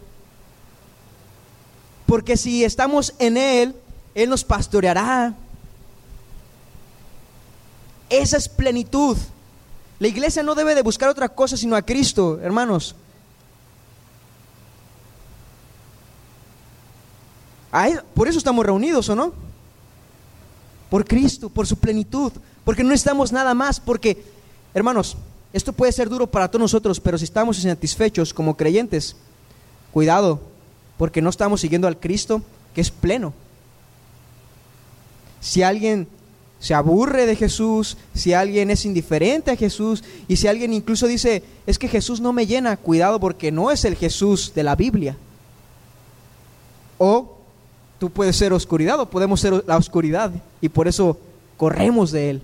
[2.08, 3.76] Porque si estamos en Él,
[4.16, 5.36] Él nos pastoreará.
[8.10, 9.18] Esa es plenitud.
[10.00, 12.96] La iglesia no debe de buscar otra cosa sino a Cristo, hermanos.
[18.16, 19.34] por eso estamos reunidos, ¿o no?
[20.90, 22.32] Por Cristo, por su plenitud,
[22.64, 24.24] porque no estamos nada más, porque,
[24.74, 25.16] hermanos,
[25.54, 29.16] esto puede ser duro para todos nosotros, pero si estamos insatisfechos como creyentes,
[29.92, 30.42] cuidado,
[30.98, 32.42] porque no estamos siguiendo al Cristo
[32.74, 33.34] que es pleno.
[35.40, 36.08] Si alguien
[36.60, 41.44] se aburre de Jesús, si alguien es indiferente a Jesús y si alguien incluso dice,
[41.66, 45.16] es que Jesús no me llena, cuidado porque no es el Jesús de la Biblia.
[46.98, 47.38] O
[48.00, 50.32] Tú puedes ser oscuridad o podemos ser la oscuridad
[50.62, 51.18] y por eso
[51.58, 52.42] corremos de Él.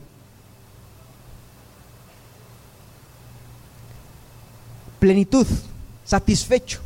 [4.99, 5.45] Plenitud,
[6.05, 6.79] satisfecho.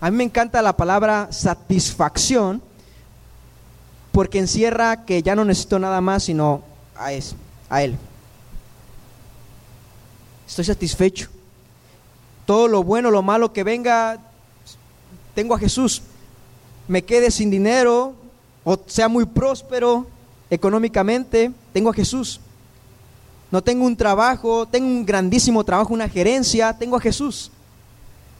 [0.00, 2.62] A mí me encanta la palabra satisfacción
[4.12, 6.62] porque encierra que ya no necesito nada más sino
[6.96, 7.08] a,
[7.68, 7.96] a Él.
[10.46, 11.28] Estoy satisfecho.
[12.46, 14.18] todo lo bueno, lo malo que venga,
[15.34, 16.02] tengo a Jesús.
[16.86, 18.14] Me quede sin dinero
[18.64, 20.06] o sea muy próspero
[20.50, 22.40] económicamente, tengo a Jesús.
[23.50, 27.50] No tengo un trabajo, tengo un grandísimo trabajo, una gerencia, tengo a Jesús.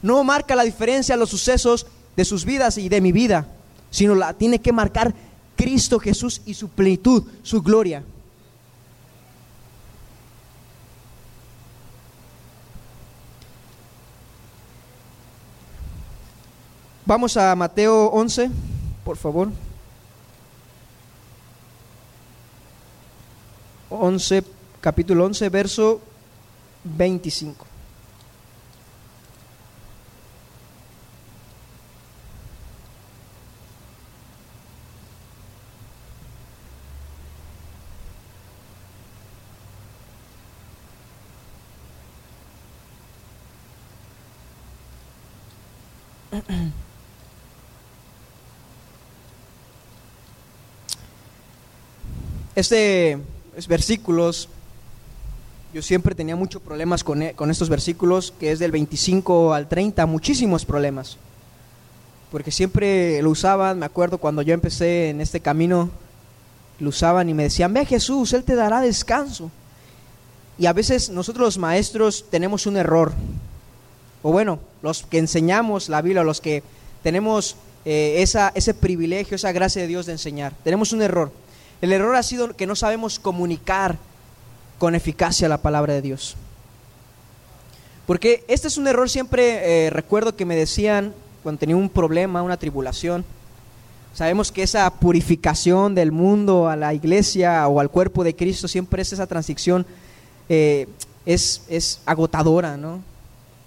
[0.01, 1.85] No marca la diferencia los sucesos
[2.15, 3.47] de sus vidas y de mi vida,
[3.91, 5.13] sino la tiene que marcar
[5.55, 8.03] Cristo Jesús y su plenitud, su gloria.
[17.05, 18.51] Vamos a Mateo 11,
[19.03, 19.49] por favor.
[23.89, 24.43] 11,
[24.79, 25.99] capítulo 11, verso
[26.83, 27.68] 25.
[52.59, 53.17] Este
[53.69, 54.49] versículos,
[55.73, 59.69] yo siempre tenía muchos problemas con, e, con estos versículos, que es del 25 al
[59.69, 61.15] 30, muchísimos problemas.
[62.33, 65.89] Porque siempre lo usaban, me acuerdo cuando yo empecé en este camino,
[66.79, 69.49] lo usaban y me decían, ve Jesús, Él te dará descanso.
[70.57, 73.13] Y a veces nosotros los maestros tenemos un error.
[74.21, 76.61] O bueno, los que enseñamos la Biblia, los que
[77.03, 81.31] tenemos eh, esa, ese privilegio, esa gracia de Dios de enseñar, tenemos un error.
[81.81, 83.97] El error ha sido que no sabemos comunicar
[84.77, 86.35] con eficacia la palabra de Dios.
[88.05, 91.13] Porque este es un error siempre, eh, recuerdo que me decían
[91.43, 93.23] cuando tenía un problema, una tribulación,
[94.13, 99.01] sabemos que esa purificación del mundo a la iglesia o al cuerpo de Cristo siempre
[99.01, 99.85] es esa transición,
[100.49, 100.87] eh,
[101.25, 103.01] es, es agotadora, ¿no?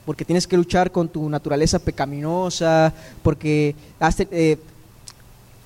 [0.05, 3.77] Porque tienes que luchar con tu naturaleza pecaminosa, porque
[4.33, 4.59] eh,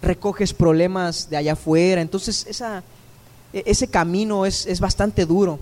[0.06, 2.00] recoges problemas de allá afuera.
[2.00, 2.82] Entonces esa,
[3.52, 5.58] e, ese camino es, es bastante duro,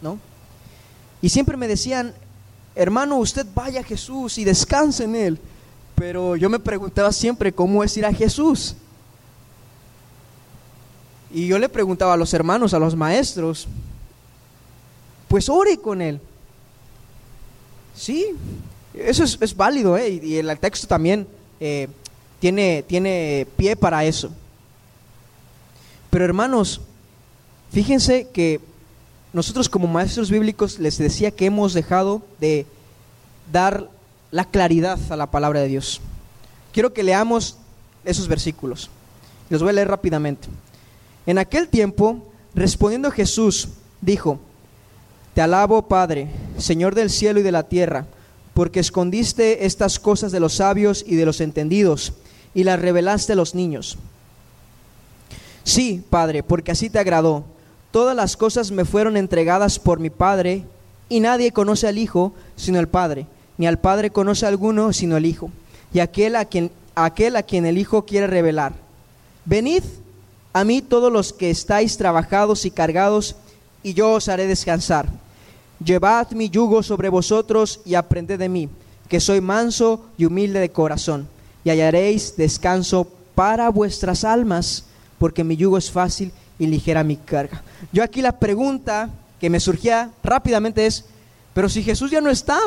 [0.00, 0.18] ¿no?
[1.20, 2.14] Y siempre me decían,
[2.74, 5.38] hermano, usted vaya a Jesús y descanse en Él.
[5.94, 8.76] Pero yo me preguntaba siempre cómo es ir a Jesús.
[11.30, 13.66] Y yo le preguntaba a los hermanos, a los maestros,
[15.26, 16.20] pues ore con Él.
[17.94, 18.28] Sí,
[18.94, 20.20] eso es, es válido, ¿eh?
[20.22, 21.26] y, el texto también
[21.60, 21.88] eh,
[22.40, 24.30] tiene, tiene pie para eso.
[26.10, 26.80] Pero hermanos,
[27.70, 28.60] fíjense que
[29.32, 32.66] nosotros como maestros bíblicos les decía que hemos dejado de
[33.52, 33.90] dar
[34.30, 36.00] la claridad a la palabra de Dios.
[36.72, 37.56] Quiero que leamos
[38.04, 38.90] esos versículos.
[39.50, 40.48] Los voy a leer rápidamente.
[41.26, 43.68] En aquel tiempo, respondiendo Jesús,
[44.00, 44.38] dijo,
[45.34, 48.06] Te alabo, Padre, Señor del cielo y de la tierra,
[48.54, 52.14] porque escondiste estas cosas de los sabios y de los entendidos
[52.58, 53.96] y las revelaste a los niños.
[55.62, 57.44] Sí, Padre, porque así te agradó.
[57.92, 60.64] Todas las cosas me fueron entregadas por mi Padre,
[61.08, 63.26] y nadie conoce al Hijo sino el Padre,
[63.58, 65.52] ni al Padre conoce a alguno sino el Hijo,
[65.92, 68.72] y aquel a quien, aquel a quien el Hijo quiere revelar.
[69.44, 69.84] Venid
[70.52, 73.36] a mí todos los que estáis trabajados y cargados,
[73.84, 75.08] y yo os haré descansar.
[75.78, 78.68] Llevad mi yugo sobre vosotros y aprended de mí,
[79.08, 84.84] que soy manso y humilde de corazón y hallaréis descanso para vuestras almas,
[85.18, 87.62] porque mi yugo es fácil y ligera mi carga.
[87.92, 91.04] Yo aquí la pregunta que me surgía rápidamente es,
[91.54, 92.58] pero si Jesús ya no está,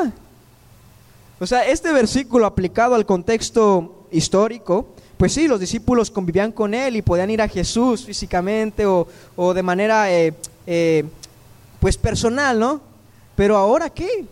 [1.39, 6.95] o sea, este versículo aplicado al contexto histórico, pues sí, los discípulos convivían con él
[6.95, 10.33] y podían ir a Jesús físicamente o, de manera, eh,
[10.65, 11.03] eh,
[11.79, 12.81] pues personal, ¿no?
[13.35, 14.25] Pero ahora qué?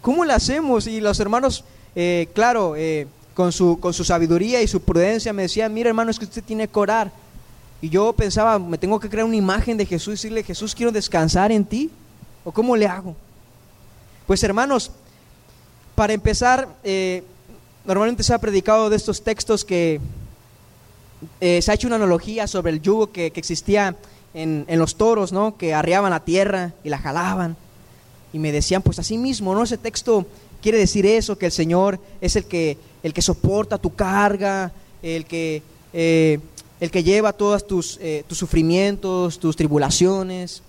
[0.00, 0.86] ¿Cómo lo hacemos?
[0.86, 5.42] Y los hermanos eh, claro, eh, con, su, con su sabiduría y su prudencia me
[5.42, 7.10] decía, mira hermano, es que usted tiene que orar.
[7.82, 10.92] Y yo pensaba, me tengo que crear una imagen de Jesús y decirle, Jesús, quiero
[10.92, 11.90] descansar en ti.
[12.44, 13.14] ¿O cómo le hago?
[14.26, 14.90] Pues hermanos,
[15.94, 17.22] para empezar, eh,
[17.84, 20.00] normalmente se ha predicado de estos textos que
[21.40, 23.94] se ha hecho una analogía sobre el yugo que, existía
[24.32, 25.58] en, en, los toros, ¿no?
[25.58, 27.56] Que arriaban la tierra y la jalaban.
[28.32, 29.62] Y me decían, pues así mismo, ¿no?
[29.62, 30.26] Ese texto
[30.60, 35.24] Quiere decir eso, que el Señor es el que, el que soporta tu carga, el
[35.24, 36.38] que, eh,
[36.80, 40.62] el que lleva todos tus, eh, tus sufrimientos, tus tribulaciones.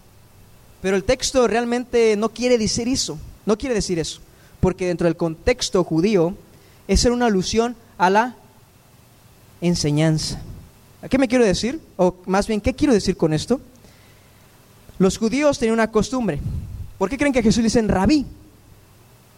[0.82, 4.22] Pero el texto realmente no quiere decir eso, no quiere decir eso,
[4.60, 6.36] porque dentro del contexto judío
[6.88, 8.36] es una alusión a la
[9.62, 10.42] enseñanza.
[11.02, 11.80] ¿A qué me quiero decir?
[11.98, 13.60] O más bien, ¿qué quiero decir con esto?
[15.00, 16.40] Los judíos tenían una costumbre.
[16.98, 18.26] ¿Por qué creen que Jesús dice rabí?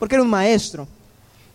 [0.04, 0.86] Porque era un maestro.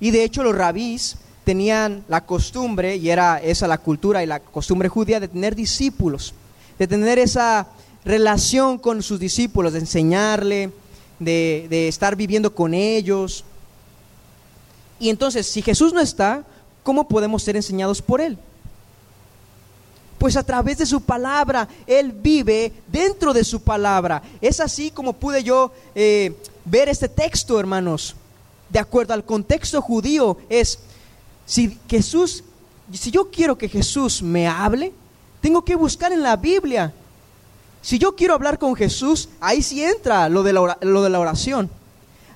[0.00, 4.40] Y de hecho los rabís tenían la costumbre, y era esa la cultura y la
[4.40, 6.32] costumbre judía, de tener discípulos,
[6.78, 7.66] de tener esa
[8.06, 10.70] relación con sus discípulos, de enseñarle,
[11.18, 13.44] de, estar viviendo con ellos.
[14.98, 16.42] Y entonces, si Jesús no está,
[16.82, 18.38] ¿cómo podemos ser enseñados por Él?
[20.16, 24.22] Pues a través de su palabra, Él vive dentro de su palabra.
[24.40, 26.34] Es así como pude yo eh,
[26.64, 28.16] ver este texto, hermanos.
[28.68, 30.78] De acuerdo al contexto judío, es,
[31.46, 32.44] si Jesús,
[32.92, 34.92] si yo quiero que Jesús me hable,
[35.40, 36.92] tengo que buscar en la Biblia.
[37.80, 41.20] Si yo quiero hablar con Jesús, ahí sí entra lo de la, lo de la
[41.20, 41.70] oración.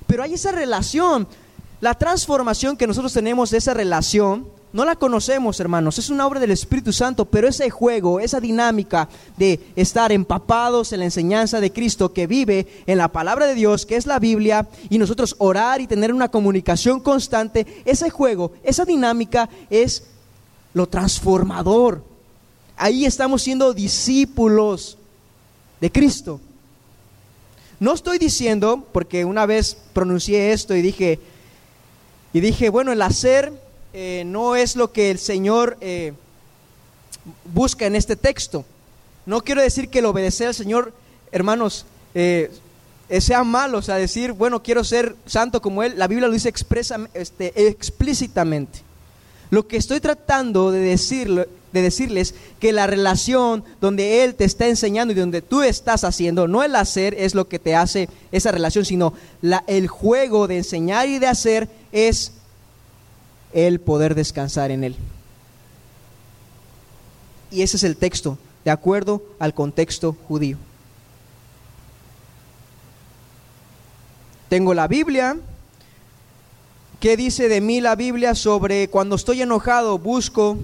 [0.07, 1.27] Pero hay esa relación,
[1.81, 6.41] la transformación que nosotros tenemos de esa relación no la conocemos, hermanos, es una obra
[6.41, 11.73] del Espíritu Santo, pero ese juego, esa dinámica de estar empapados en la enseñanza de
[11.73, 15.83] Cristo que vive en la palabra de Dios, que es la Biblia, y nosotros orar
[15.83, 20.05] y tener una comunicación constante, ese juego, esa dinámica es
[20.73, 22.03] lo transformador.
[22.77, 24.97] Ahí estamos siendo discípulos
[25.83, 26.41] de Cristo.
[27.79, 31.21] No estoy diciendo, porque una vez pronuncié esto y dije,
[32.33, 33.53] y dije, bueno, el hacer
[33.93, 36.15] eh, no es lo que el Señor eh,
[37.53, 38.65] busca en este texto.
[39.27, 40.93] No quiero decir que el obedecer al Señor,
[41.31, 41.85] hermanos,
[42.15, 42.51] eh,
[43.21, 45.95] sea malo, o sea, decir, bueno, quiero ser santo como Él.
[45.97, 48.81] La Biblia lo dice expresa, este, explícitamente.
[49.51, 54.67] Lo que estoy tratando de, decirlo, de decirles que la relación donde Él te está
[54.67, 58.51] enseñando y donde tú estás haciendo, no el hacer es lo que te hace esa
[58.51, 59.13] relación, sino
[59.43, 62.33] la, el juego de enseñar y de hacer es
[63.53, 64.97] el poder descansar en Él.
[67.51, 70.57] Y ese es el texto, de acuerdo al contexto judío.
[74.49, 75.37] Tengo la Biblia.
[77.01, 79.99] ¿Qué dice de mí la Biblia sobre cuando estoy enojado?
[79.99, 80.57] Busco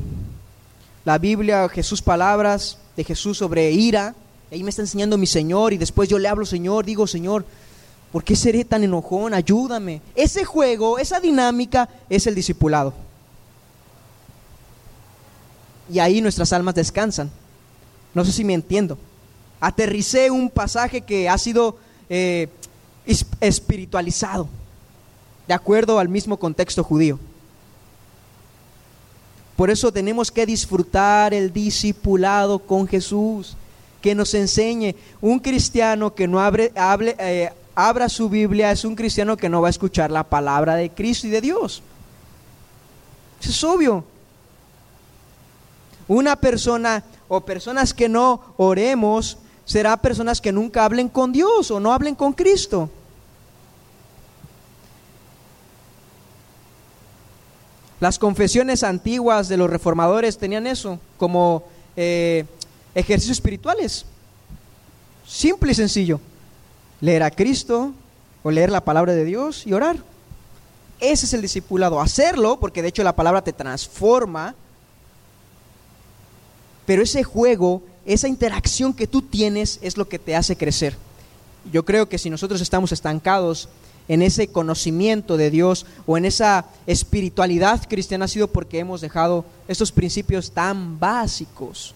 [1.04, 4.14] la Biblia, Jesús palabras de Jesús sobre ira.
[4.50, 7.44] Ahí me está enseñando mi Señor y después yo le hablo, Señor, digo, Señor,
[8.12, 9.34] ¿Por qué seré tan enojón?
[9.34, 10.00] Ayúdame.
[10.14, 12.94] Ese juego, esa dinámica es el discipulado.
[15.92, 17.30] Y ahí nuestras almas descansan.
[18.14, 18.98] No sé si me entiendo.
[19.60, 21.76] Aterricé un pasaje que ha sido
[22.08, 22.48] eh,
[23.40, 24.48] espiritualizado,
[25.46, 27.18] de acuerdo al mismo contexto judío.
[29.56, 33.56] Por eso tenemos que disfrutar el discipulado con Jesús,
[34.00, 34.94] que nos enseñe.
[35.20, 39.68] Un cristiano que no hable, eh, abra su Biblia es un cristiano que no va
[39.68, 41.80] a escuchar la palabra de Cristo y de Dios.
[43.40, 44.04] Eso es obvio.
[46.08, 51.78] Una persona o personas que no oremos será personas que nunca hablen con Dios o
[51.78, 52.90] no hablen con Cristo.
[58.00, 61.62] Las confesiones antiguas de los reformadores tenían eso como
[61.96, 62.44] eh,
[62.96, 64.04] ejercicios espirituales.
[65.24, 66.20] Simple y sencillo
[67.00, 67.92] leer a Cristo
[68.42, 69.96] o leer la palabra de Dios y orar.
[71.00, 74.54] Ese es el discipulado, hacerlo, porque de hecho la palabra te transforma,
[76.86, 80.96] pero ese juego, esa interacción que tú tienes es lo que te hace crecer.
[81.72, 83.68] Yo creo que si nosotros estamos estancados
[84.08, 89.44] en ese conocimiento de Dios o en esa espiritualidad cristiana ha sido porque hemos dejado
[89.68, 91.94] estos principios tan básicos.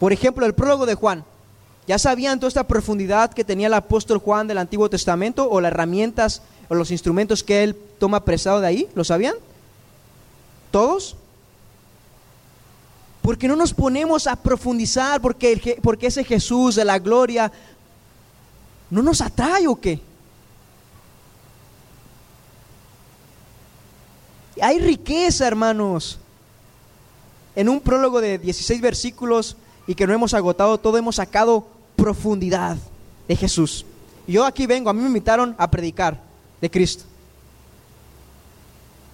[0.00, 1.24] Por ejemplo, el prólogo de Juan.
[1.88, 5.72] ¿Ya sabían toda esta profundidad que tenía el apóstol Juan del Antiguo Testamento o las
[5.72, 8.88] herramientas o los instrumentos que él toma prestado de ahí?
[8.94, 9.36] ¿Lo sabían?
[10.70, 11.16] ¿Todos?
[13.22, 17.50] Porque no nos ponemos a profundizar porque, porque ese Jesús de la gloria
[18.90, 19.98] no nos atrae o qué?
[24.60, 26.18] Hay riqueza, hermanos.
[27.56, 31.77] En un prólogo de 16 versículos y que no hemos agotado todo, hemos sacado
[32.08, 32.78] profundidad
[33.28, 33.84] de Jesús.
[34.26, 36.18] Yo aquí vengo, a mí me invitaron a predicar
[36.58, 37.04] de Cristo.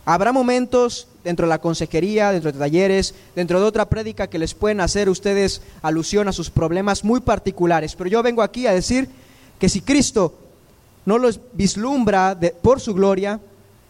[0.05, 4.55] Habrá momentos dentro de la consejería, dentro de talleres, dentro de otra prédica que les
[4.55, 7.97] pueden hacer ustedes alusión a sus problemas muy particulares.
[7.97, 9.09] Pero yo vengo aquí a decir
[9.59, 10.33] que si Cristo
[11.05, 13.41] no los vislumbra por su gloria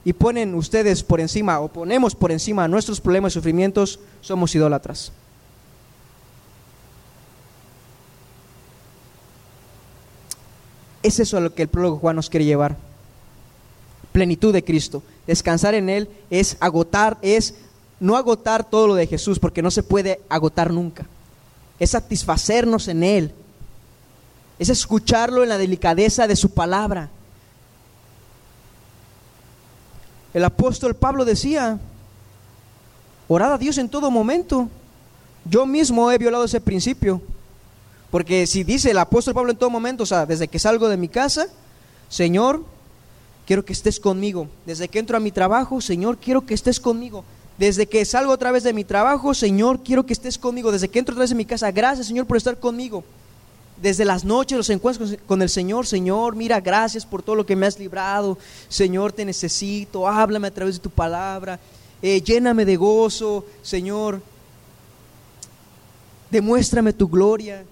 [0.03, 5.13] y ponen ustedes por encima o ponemos por encima nuestros problemas y sufrimientos, somos idólatras.
[11.05, 12.79] Es eso a lo que el prólogo Juan nos quiere llevar.
[14.11, 15.03] Plenitud de Cristo.
[15.27, 17.57] Descansar en Él es agotar, es
[18.01, 21.07] no agotar todo lo de Jesús, porque no se puede agotar nunca.
[21.79, 23.35] Es satisfacernos en Él.
[24.59, 27.11] Es escucharlo en la delicadeza de su palabra.
[30.33, 31.79] El apóstol Pablo decía,
[33.29, 34.71] orad a Dios en todo momento.
[35.45, 37.21] Yo mismo he violado ese principio.
[38.15, 40.97] Porque si dice el apóstol Pablo en todo momento, o sea, desde que salgo de
[40.97, 41.49] mi casa,
[42.09, 42.65] Señor,
[43.45, 44.47] quiero que estés conmigo.
[44.67, 47.25] Desde que entro a mi trabajo, Señor, quiero que estés conmigo.
[47.59, 50.71] Desde que salgo otra vez de mi trabajo, Señor, quiero que estés conmigo.
[50.71, 53.03] Desde que entro otra vez en mi casa, gracias, Señor, por estar conmigo.
[53.83, 57.57] Desde las noches, los encuentros con el Señor, Señor, mira, gracias por todo lo que
[57.57, 58.39] me has librado.
[58.69, 61.59] Señor, te necesito, háblame a través de tu palabra.
[62.01, 64.23] Eh, lléname de gozo, Señor.
[66.31, 67.65] Demuéstrame tu gloria.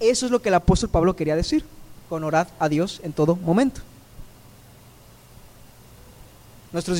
[0.00, 1.64] Eso es lo que el apóstol Pablo quería decir,
[2.08, 3.80] con orad a Dios en todo momento.
[6.72, 6.98] Nuestros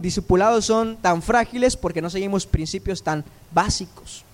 [0.00, 4.24] discipulados son tan frágiles porque no seguimos principios tan básicos.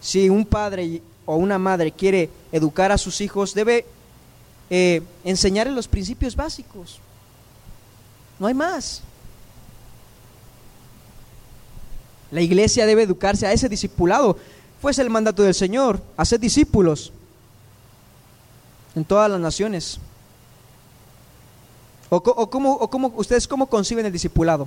[0.00, 3.86] Si un padre o una madre quiere educar a sus hijos, debe
[4.70, 6.98] eh, enseñarles los principios básicos.
[8.38, 9.02] No hay más.
[12.30, 14.38] La iglesia debe educarse a ese discipulado.
[14.82, 17.12] Fue el mandato del Señor, hacer discípulos
[18.96, 20.00] en todas las naciones.
[22.10, 24.66] ¿O, cómo, ustedes cómo conciben el discipulado?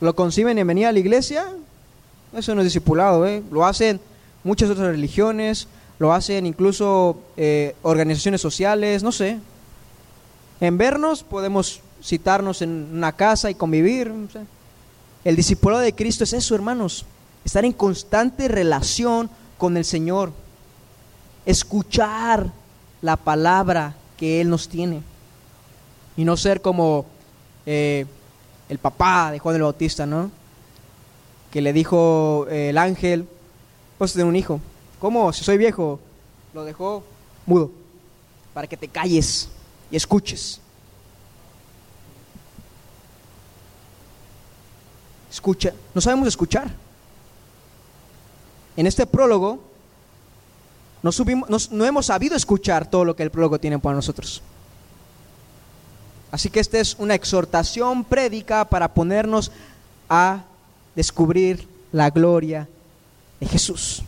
[0.00, 1.46] ¿Lo conciben en venir a la iglesia?
[2.36, 3.44] Eso no es discipulado, ¿eh?
[3.52, 4.00] Lo hacen
[4.42, 5.68] muchas otras religiones,
[6.00, 9.38] lo hacen incluso eh, organizaciones sociales, no sé.
[10.60, 14.12] En vernos podemos citarnos en una casa y convivir.
[15.24, 17.06] El discipulado de Cristo es eso, hermanos.
[17.44, 20.32] Estar en constante relación con el Señor.
[21.46, 22.52] Escuchar
[23.00, 25.02] la palabra que Él nos tiene.
[26.16, 27.06] Y no ser como
[27.64, 28.04] eh,
[28.68, 30.30] el papá de Juan el Bautista, ¿no?
[31.50, 33.26] Que le dijo eh, el ángel,
[33.96, 34.60] pues tener un hijo.
[35.00, 35.32] ¿Cómo?
[35.32, 36.00] Si soy viejo,
[36.52, 37.02] lo dejó
[37.46, 37.70] mudo,
[38.52, 39.48] para que te calles
[39.90, 40.60] y escuches.
[45.34, 46.70] Escucha, no sabemos escuchar.
[48.76, 49.58] En este prólogo
[51.02, 54.42] no, hemos sabido escuchar todo lo que el prólogo tiene para nosotros.
[56.30, 59.50] Así que esta es una exhortación prédica para ponernos
[60.08, 60.44] a
[60.94, 62.68] descubrir la gloria
[63.40, 64.04] de Jesús.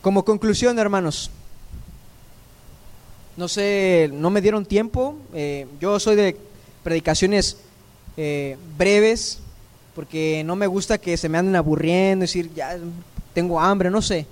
[0.00, 1.30] Como conclusión, hermanos,
[3.36, 5.16] no sé, no me dieron tiempo.
[5.34, 6.36] Eh, yo soy de
[6.82, 7.58] predicaciones
[8.16, 9.40] eh, breves,
[9.94, 12.78] porque no me gusta que se me anden aburriendo, decir, ya
[13.34, 14.26] tengo hambre, no sé.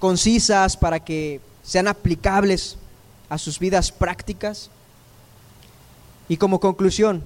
[0.00, 2.76] Concisas para que sean aplicables
[3.28, 4.70] a sus vidas prácticas.
[6.28, 7.22] Y como conclusión,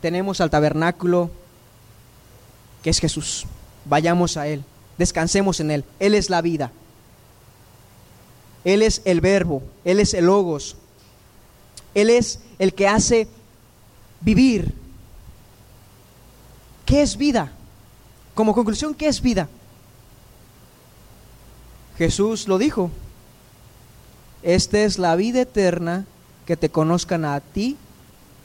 [0.00, 1.30] tenemos al tabernáculo
[2.82, 3.46] que es Jesús.
[3.84, 4.64] Vayamos a Él,
[4.96, 5.84] descansemos en Él.
[5.98, 6.70] Él es la vida.
[8.68, 10.76] Él es el verbo, Él es el logos.
[11.94, 13.28] Él es el que hace
[14.20, 14.74] vivir
[16.88, 17.52] ¿Qué es vida?
[18.34, 19.46] Como conclusión, ¿qué es vida?
[21.98, 22.90] Jesús lo dijo.
[24.42, 26.06] Esta es la vida eterna,
[26.46, 27.76] que te conozcan a ti,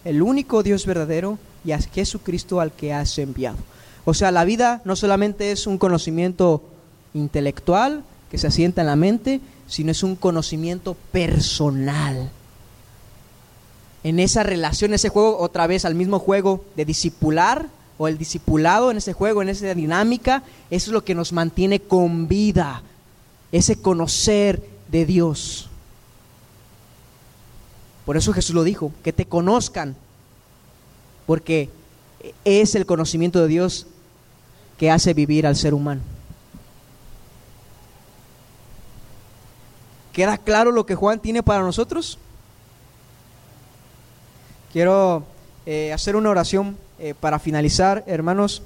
[0.03, 3.59] el único Dios verdadero, y a Jesucristo al que has enviado.
[4.03, 6.61] O sea, la vida no solamente es un conocimiento
[7.13, 9.39] intelectual que se asienta en la mente,
[9.73, 12.29] sino es un conocimiento personal.
[14.03, 17.65] En esa relación, ese juego, otra vez al mismo juego de discipular,
[17.97, 21.79] o el discipulado en ese juego, en esa dinámica, eso es lo que nos mantiene
[21.79, 22.83] con vida,
[23.51, 25.69] ese conocer de Dios.
[28.05, 29.95] Por eso Jesús lo dijo, que te conozcan,
[31.25, 31.71] porque
[32.45, 33.87] es el conocimiento de Dios
[34.77, 36.01] que hace vivir al ser humano.
[40.13, 42.19] ¿Queda claro lo que Juan tiene para nosotros?
[44.71, 45.23] Quiero
[45.65, 48.61] eh, hacer una oración eh, para finalizar, hermanos,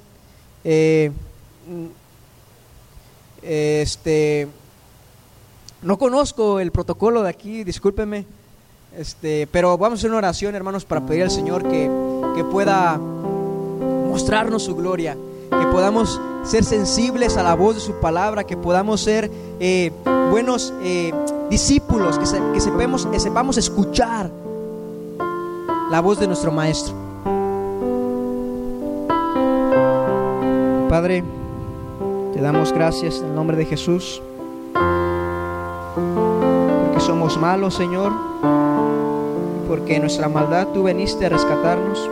[0.62, 1.10] eh,
[3.42, 4.46] este,
[5.80, 8.26] no conozco el protocolo de aquí, discúlpeme,
[8.96, 11.90] este, pero vamos a hacer una oración, hermanos, para pedir al Señor que,
[12.36, 15.16] que pueda mostrarnos su gloria,
[15.50, 19.30] que podamos ser sensibles a la voz de su palabra, que podamos ser
[19.60, 19.92] eh,
[20.30, 20.72] buenos
[21.50, 22.26] discípulos, que,
[22.60, 24.30] sepamos, que sepamos escuchar
[25.90, 26.94] la voz de nuestro Maestro.
[30.88, 31.22] Padre,
[32.32, 34.22] te damos gracias en el nombre de Jesús,
[36.84, 38.12] porque somos malos, Señor,
[39.66, 42.08] porque en nuestra maldad tú veniste a rescatarnos,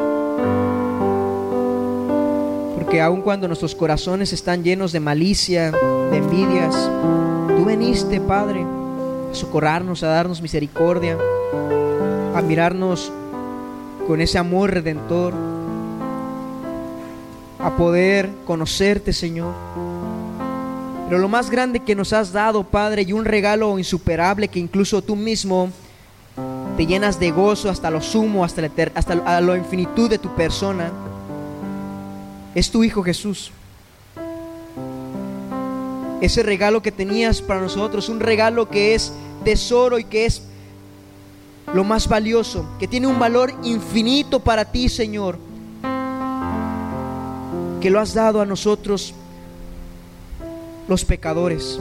[2.96, 6.74] Porque aun cuando nuestros corazones están llenos de malicia, de envidias,
[7.54, 8.64] tú veniste, Padre,
[9.30, 11.18] a socorrarnos, a darnos misericordia,
[12.34, 13.12] a mirarnos
[14.06, 15.34] con ese amor redentor,
[17.58, 19.52] a poder conocerte, Señor.
[21.06, 25.02] Pero lo más grande que nos has dado, Padre, y un regalo insuperable que incluso
[25.02, 25.68] tú mismo
[26.78, 30.34] te llenas de gozo hasta lo sumo, hasta, la hasta a lo infinitud de tu
[30.34, 30.90] persona,
[32.56, 33.52] es tu Hijo Jesús.
[36.22, 39.12] Ese regalo que tenías para nosotros, un regalo que es
[39.44, 40.42] tesoro y que es
[41.74, 45.38] lo más valioso, que tiene un valor infinito para ti, Señor,
[47.82, 49.12] que lo has dado a nosotros
[50.88, 51.78] los pecadores.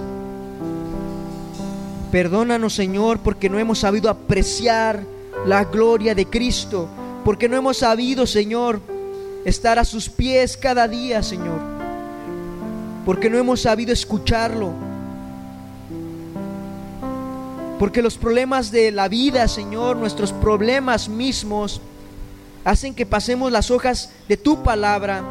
[2.12, 5.06] Perdónanos, Señor, porque no hemos sabido apreciar
[5.46, 6.90] la gloria de Cristo,
[7.24, 8.82] porque no hemos sabido, Señor,
[9.46, 11.60] estar a sus pies cada día, Señor,
[13.06, 14.74] porque no hemos sabido escucharlo,
[17.80, 21.82] porque los problemas de la vida, Señor, nuestros problemas mismos,
[22.66, 25.24] hacen que pasemos las hojas de tu palabra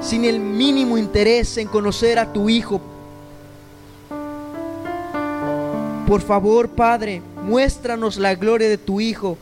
[0.00, 2.80] sin el mínimo interés en conocer a tu Hijo
[6.06, 9.38] por favor, Padre, muéstranos la gloria de tu Hijo.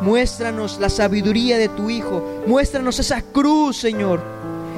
[0.00, 2.42] Muéstranos la sabiduría de tu Hijo.
[2.46, 4.20] Muéstranos esa cruz, Señor.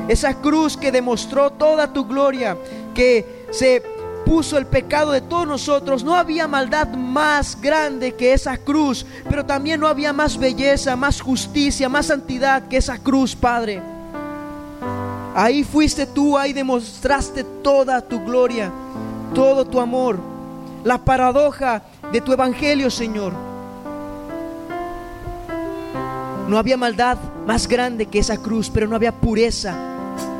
[0.08, 2.56] Esa cruz que demostró toda tu gloria,
[2.94, 3.82] que se
[4.24, 6.02] puso el pecado de todos nosotros.
[6.02, 11.20] No había maldad más grande que esa cruz, pero también no había más belleza, más
[11.20, 13.82] justicia, más santidad que esa cruz, Padre.
[15.34, 18.72] Ahí fuiste tú, ahí demostraste toda tu gloria,
[19.34, 20.38] todo tu amor
[20.84, 23.32] la paradoja de tu evangelio, Señor.
[26.48, 29.76] No había maldad más grande que esa cruz, pero no había pureza,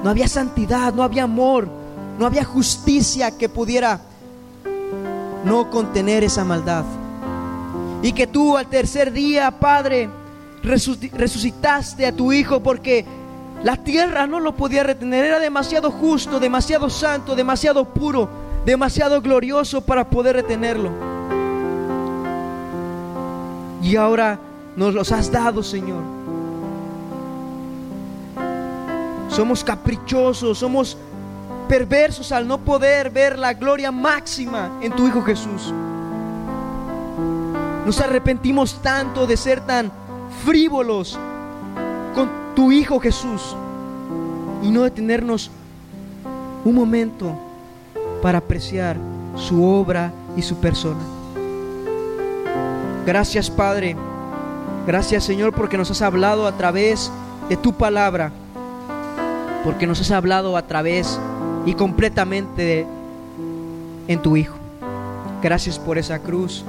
[0.02, 1.68] no había santidad, no había amor,
[2.18, 4.00] no había justicia que pudiera
[5.44, 6.84] no contener esa maldad.
[8.02, 10.09] Y que tú al tercer día, Padre,
[10.62, 13.04] resucitaste a tu Hijo porque
[13.62, 19.80] la tierra no lo podía retener, era demasiado justo, demasiado santo, demasiado puro demasiado glorioso
[19.80, 20.90] para poder retenerlo.
[23.82, 24.38] Y ahora
[24.78, 26.04] nos los has dado, Señor.
[29.28, 30.96] Somos caprichosos, somos
[31.68, 35.74] perversos al no poder ver la gloria máxima en tu Hijo Jesús.
[37.84, 39.90] Nos arrepentimos tanto de ser tan
[40.44, 41.18] frívolos
[42.14, 43.56] con tu Hijo Jesús
[44.62, 45.50] y no detenernos
[46.64, 47.36] un momento
[48.22, 48.96] para apreciar
[49.34, 51.00] su obra y su persona.
[53.04, 53.96] Gracias Padre,
[54.86, 57.10] gracias Señor porque nos has hablado a través
[57.48, 58.32] de tu palabra,
[59.64, 61.18] porque nos has hablado a través
[61.66, 62.86] y completamente
[64.06, 64.56] en tu Hijo.
[65.42, 66.64] Gracias por esa cruz,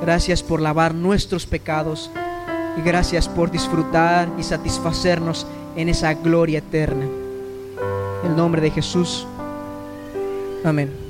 [0.00, 2.10] gracias por lavar nuestros pecados
[2.76, 7.06] y gracias por disfrutar y satisfacernos en esa gloria eterna.
[8.24, 9.26] En el nombre de Jesús.
[10.64, 11.05] Amén.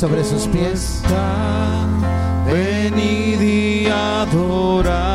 [0.00, 1.02] Sobre sus pies.
[2.46, 5.09] Venid y Gracias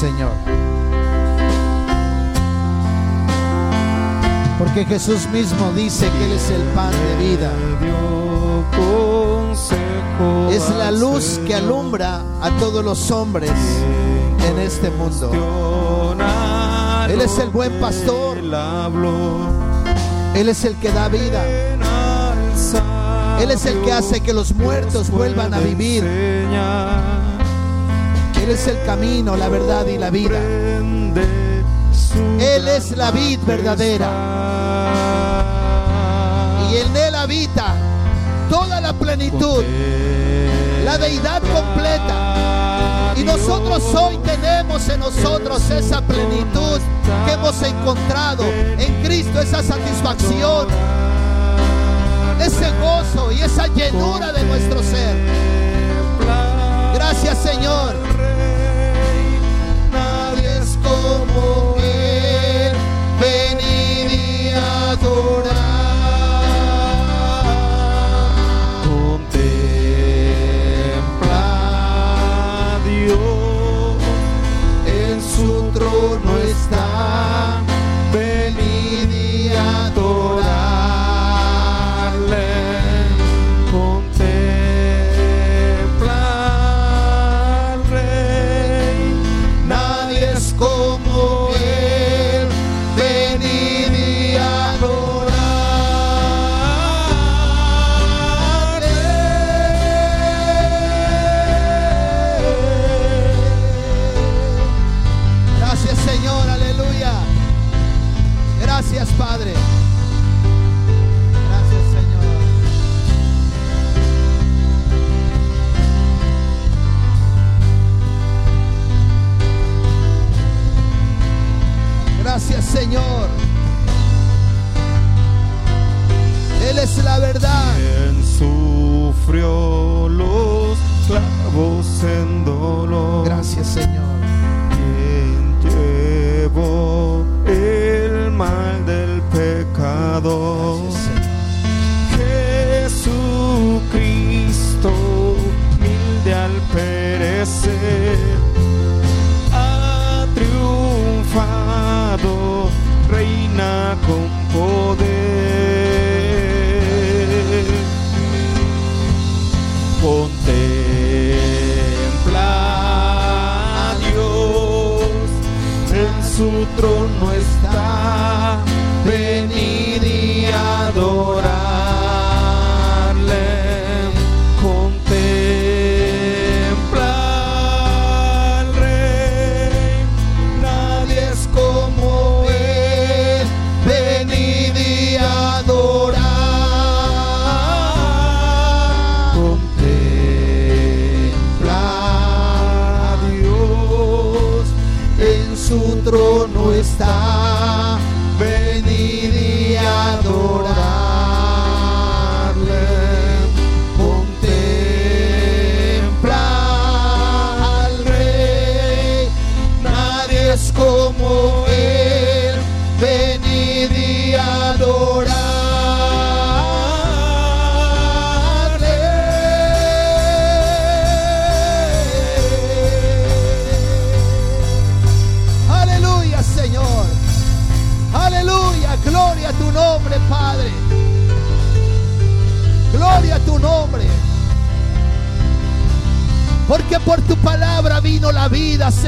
[0.00, 0.32] Señor.
[4.58, 7.52] Porque Jesús mismo dice que Él es el pan de vida.
[10.50, 13.52] Es la luz que alumbra a todos los hombres
[14.48, 16.16] en este mundo.
[17.10, 18.38] Él es el buen pastor.
[20.34, 21.44] Él es el que da vida.
[23.38, 26.04] Él es el que hace que los muertos vuelvan a vivir.
[28.42, 30.38] Él es el camino, la verdad y la vida.
[32.40, 34.08] Él es la vid verdadera.
[36.70, 37.74] Y en Él habita
[38.48, 39.62] toda la plenitud,
[40.84, 43.14] la deidad completa.
[43.16, 46.80] Y nosotros hoy tenemos en nosotros esa plenitud
[47.26, 50.66] que hemos encontrado en Cristo, esa satisfacción,
[52.40, 55.14] ese gozo y esa llenura de nuestro ser.
[56.94, 58.09] Gracias Señor.
[65.02, 65.59] horas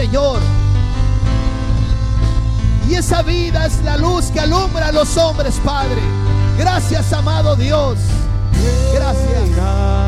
[0.02, 0.40] Señor.
[2.88, 6.00] Y esa vida es la luz que alumbra a los hombres, Padre.
[6.58, 7.98] Gracias, amado Dios.
[8.92, 10.01] Gracias.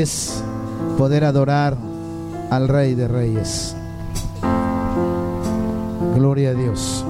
[0.00, 0.42] Es
[0.98, 1.76] poder adorar
[2.50, 3.76] al Rey de Reyes.
[6.14, 7.04] Gloria a Dios.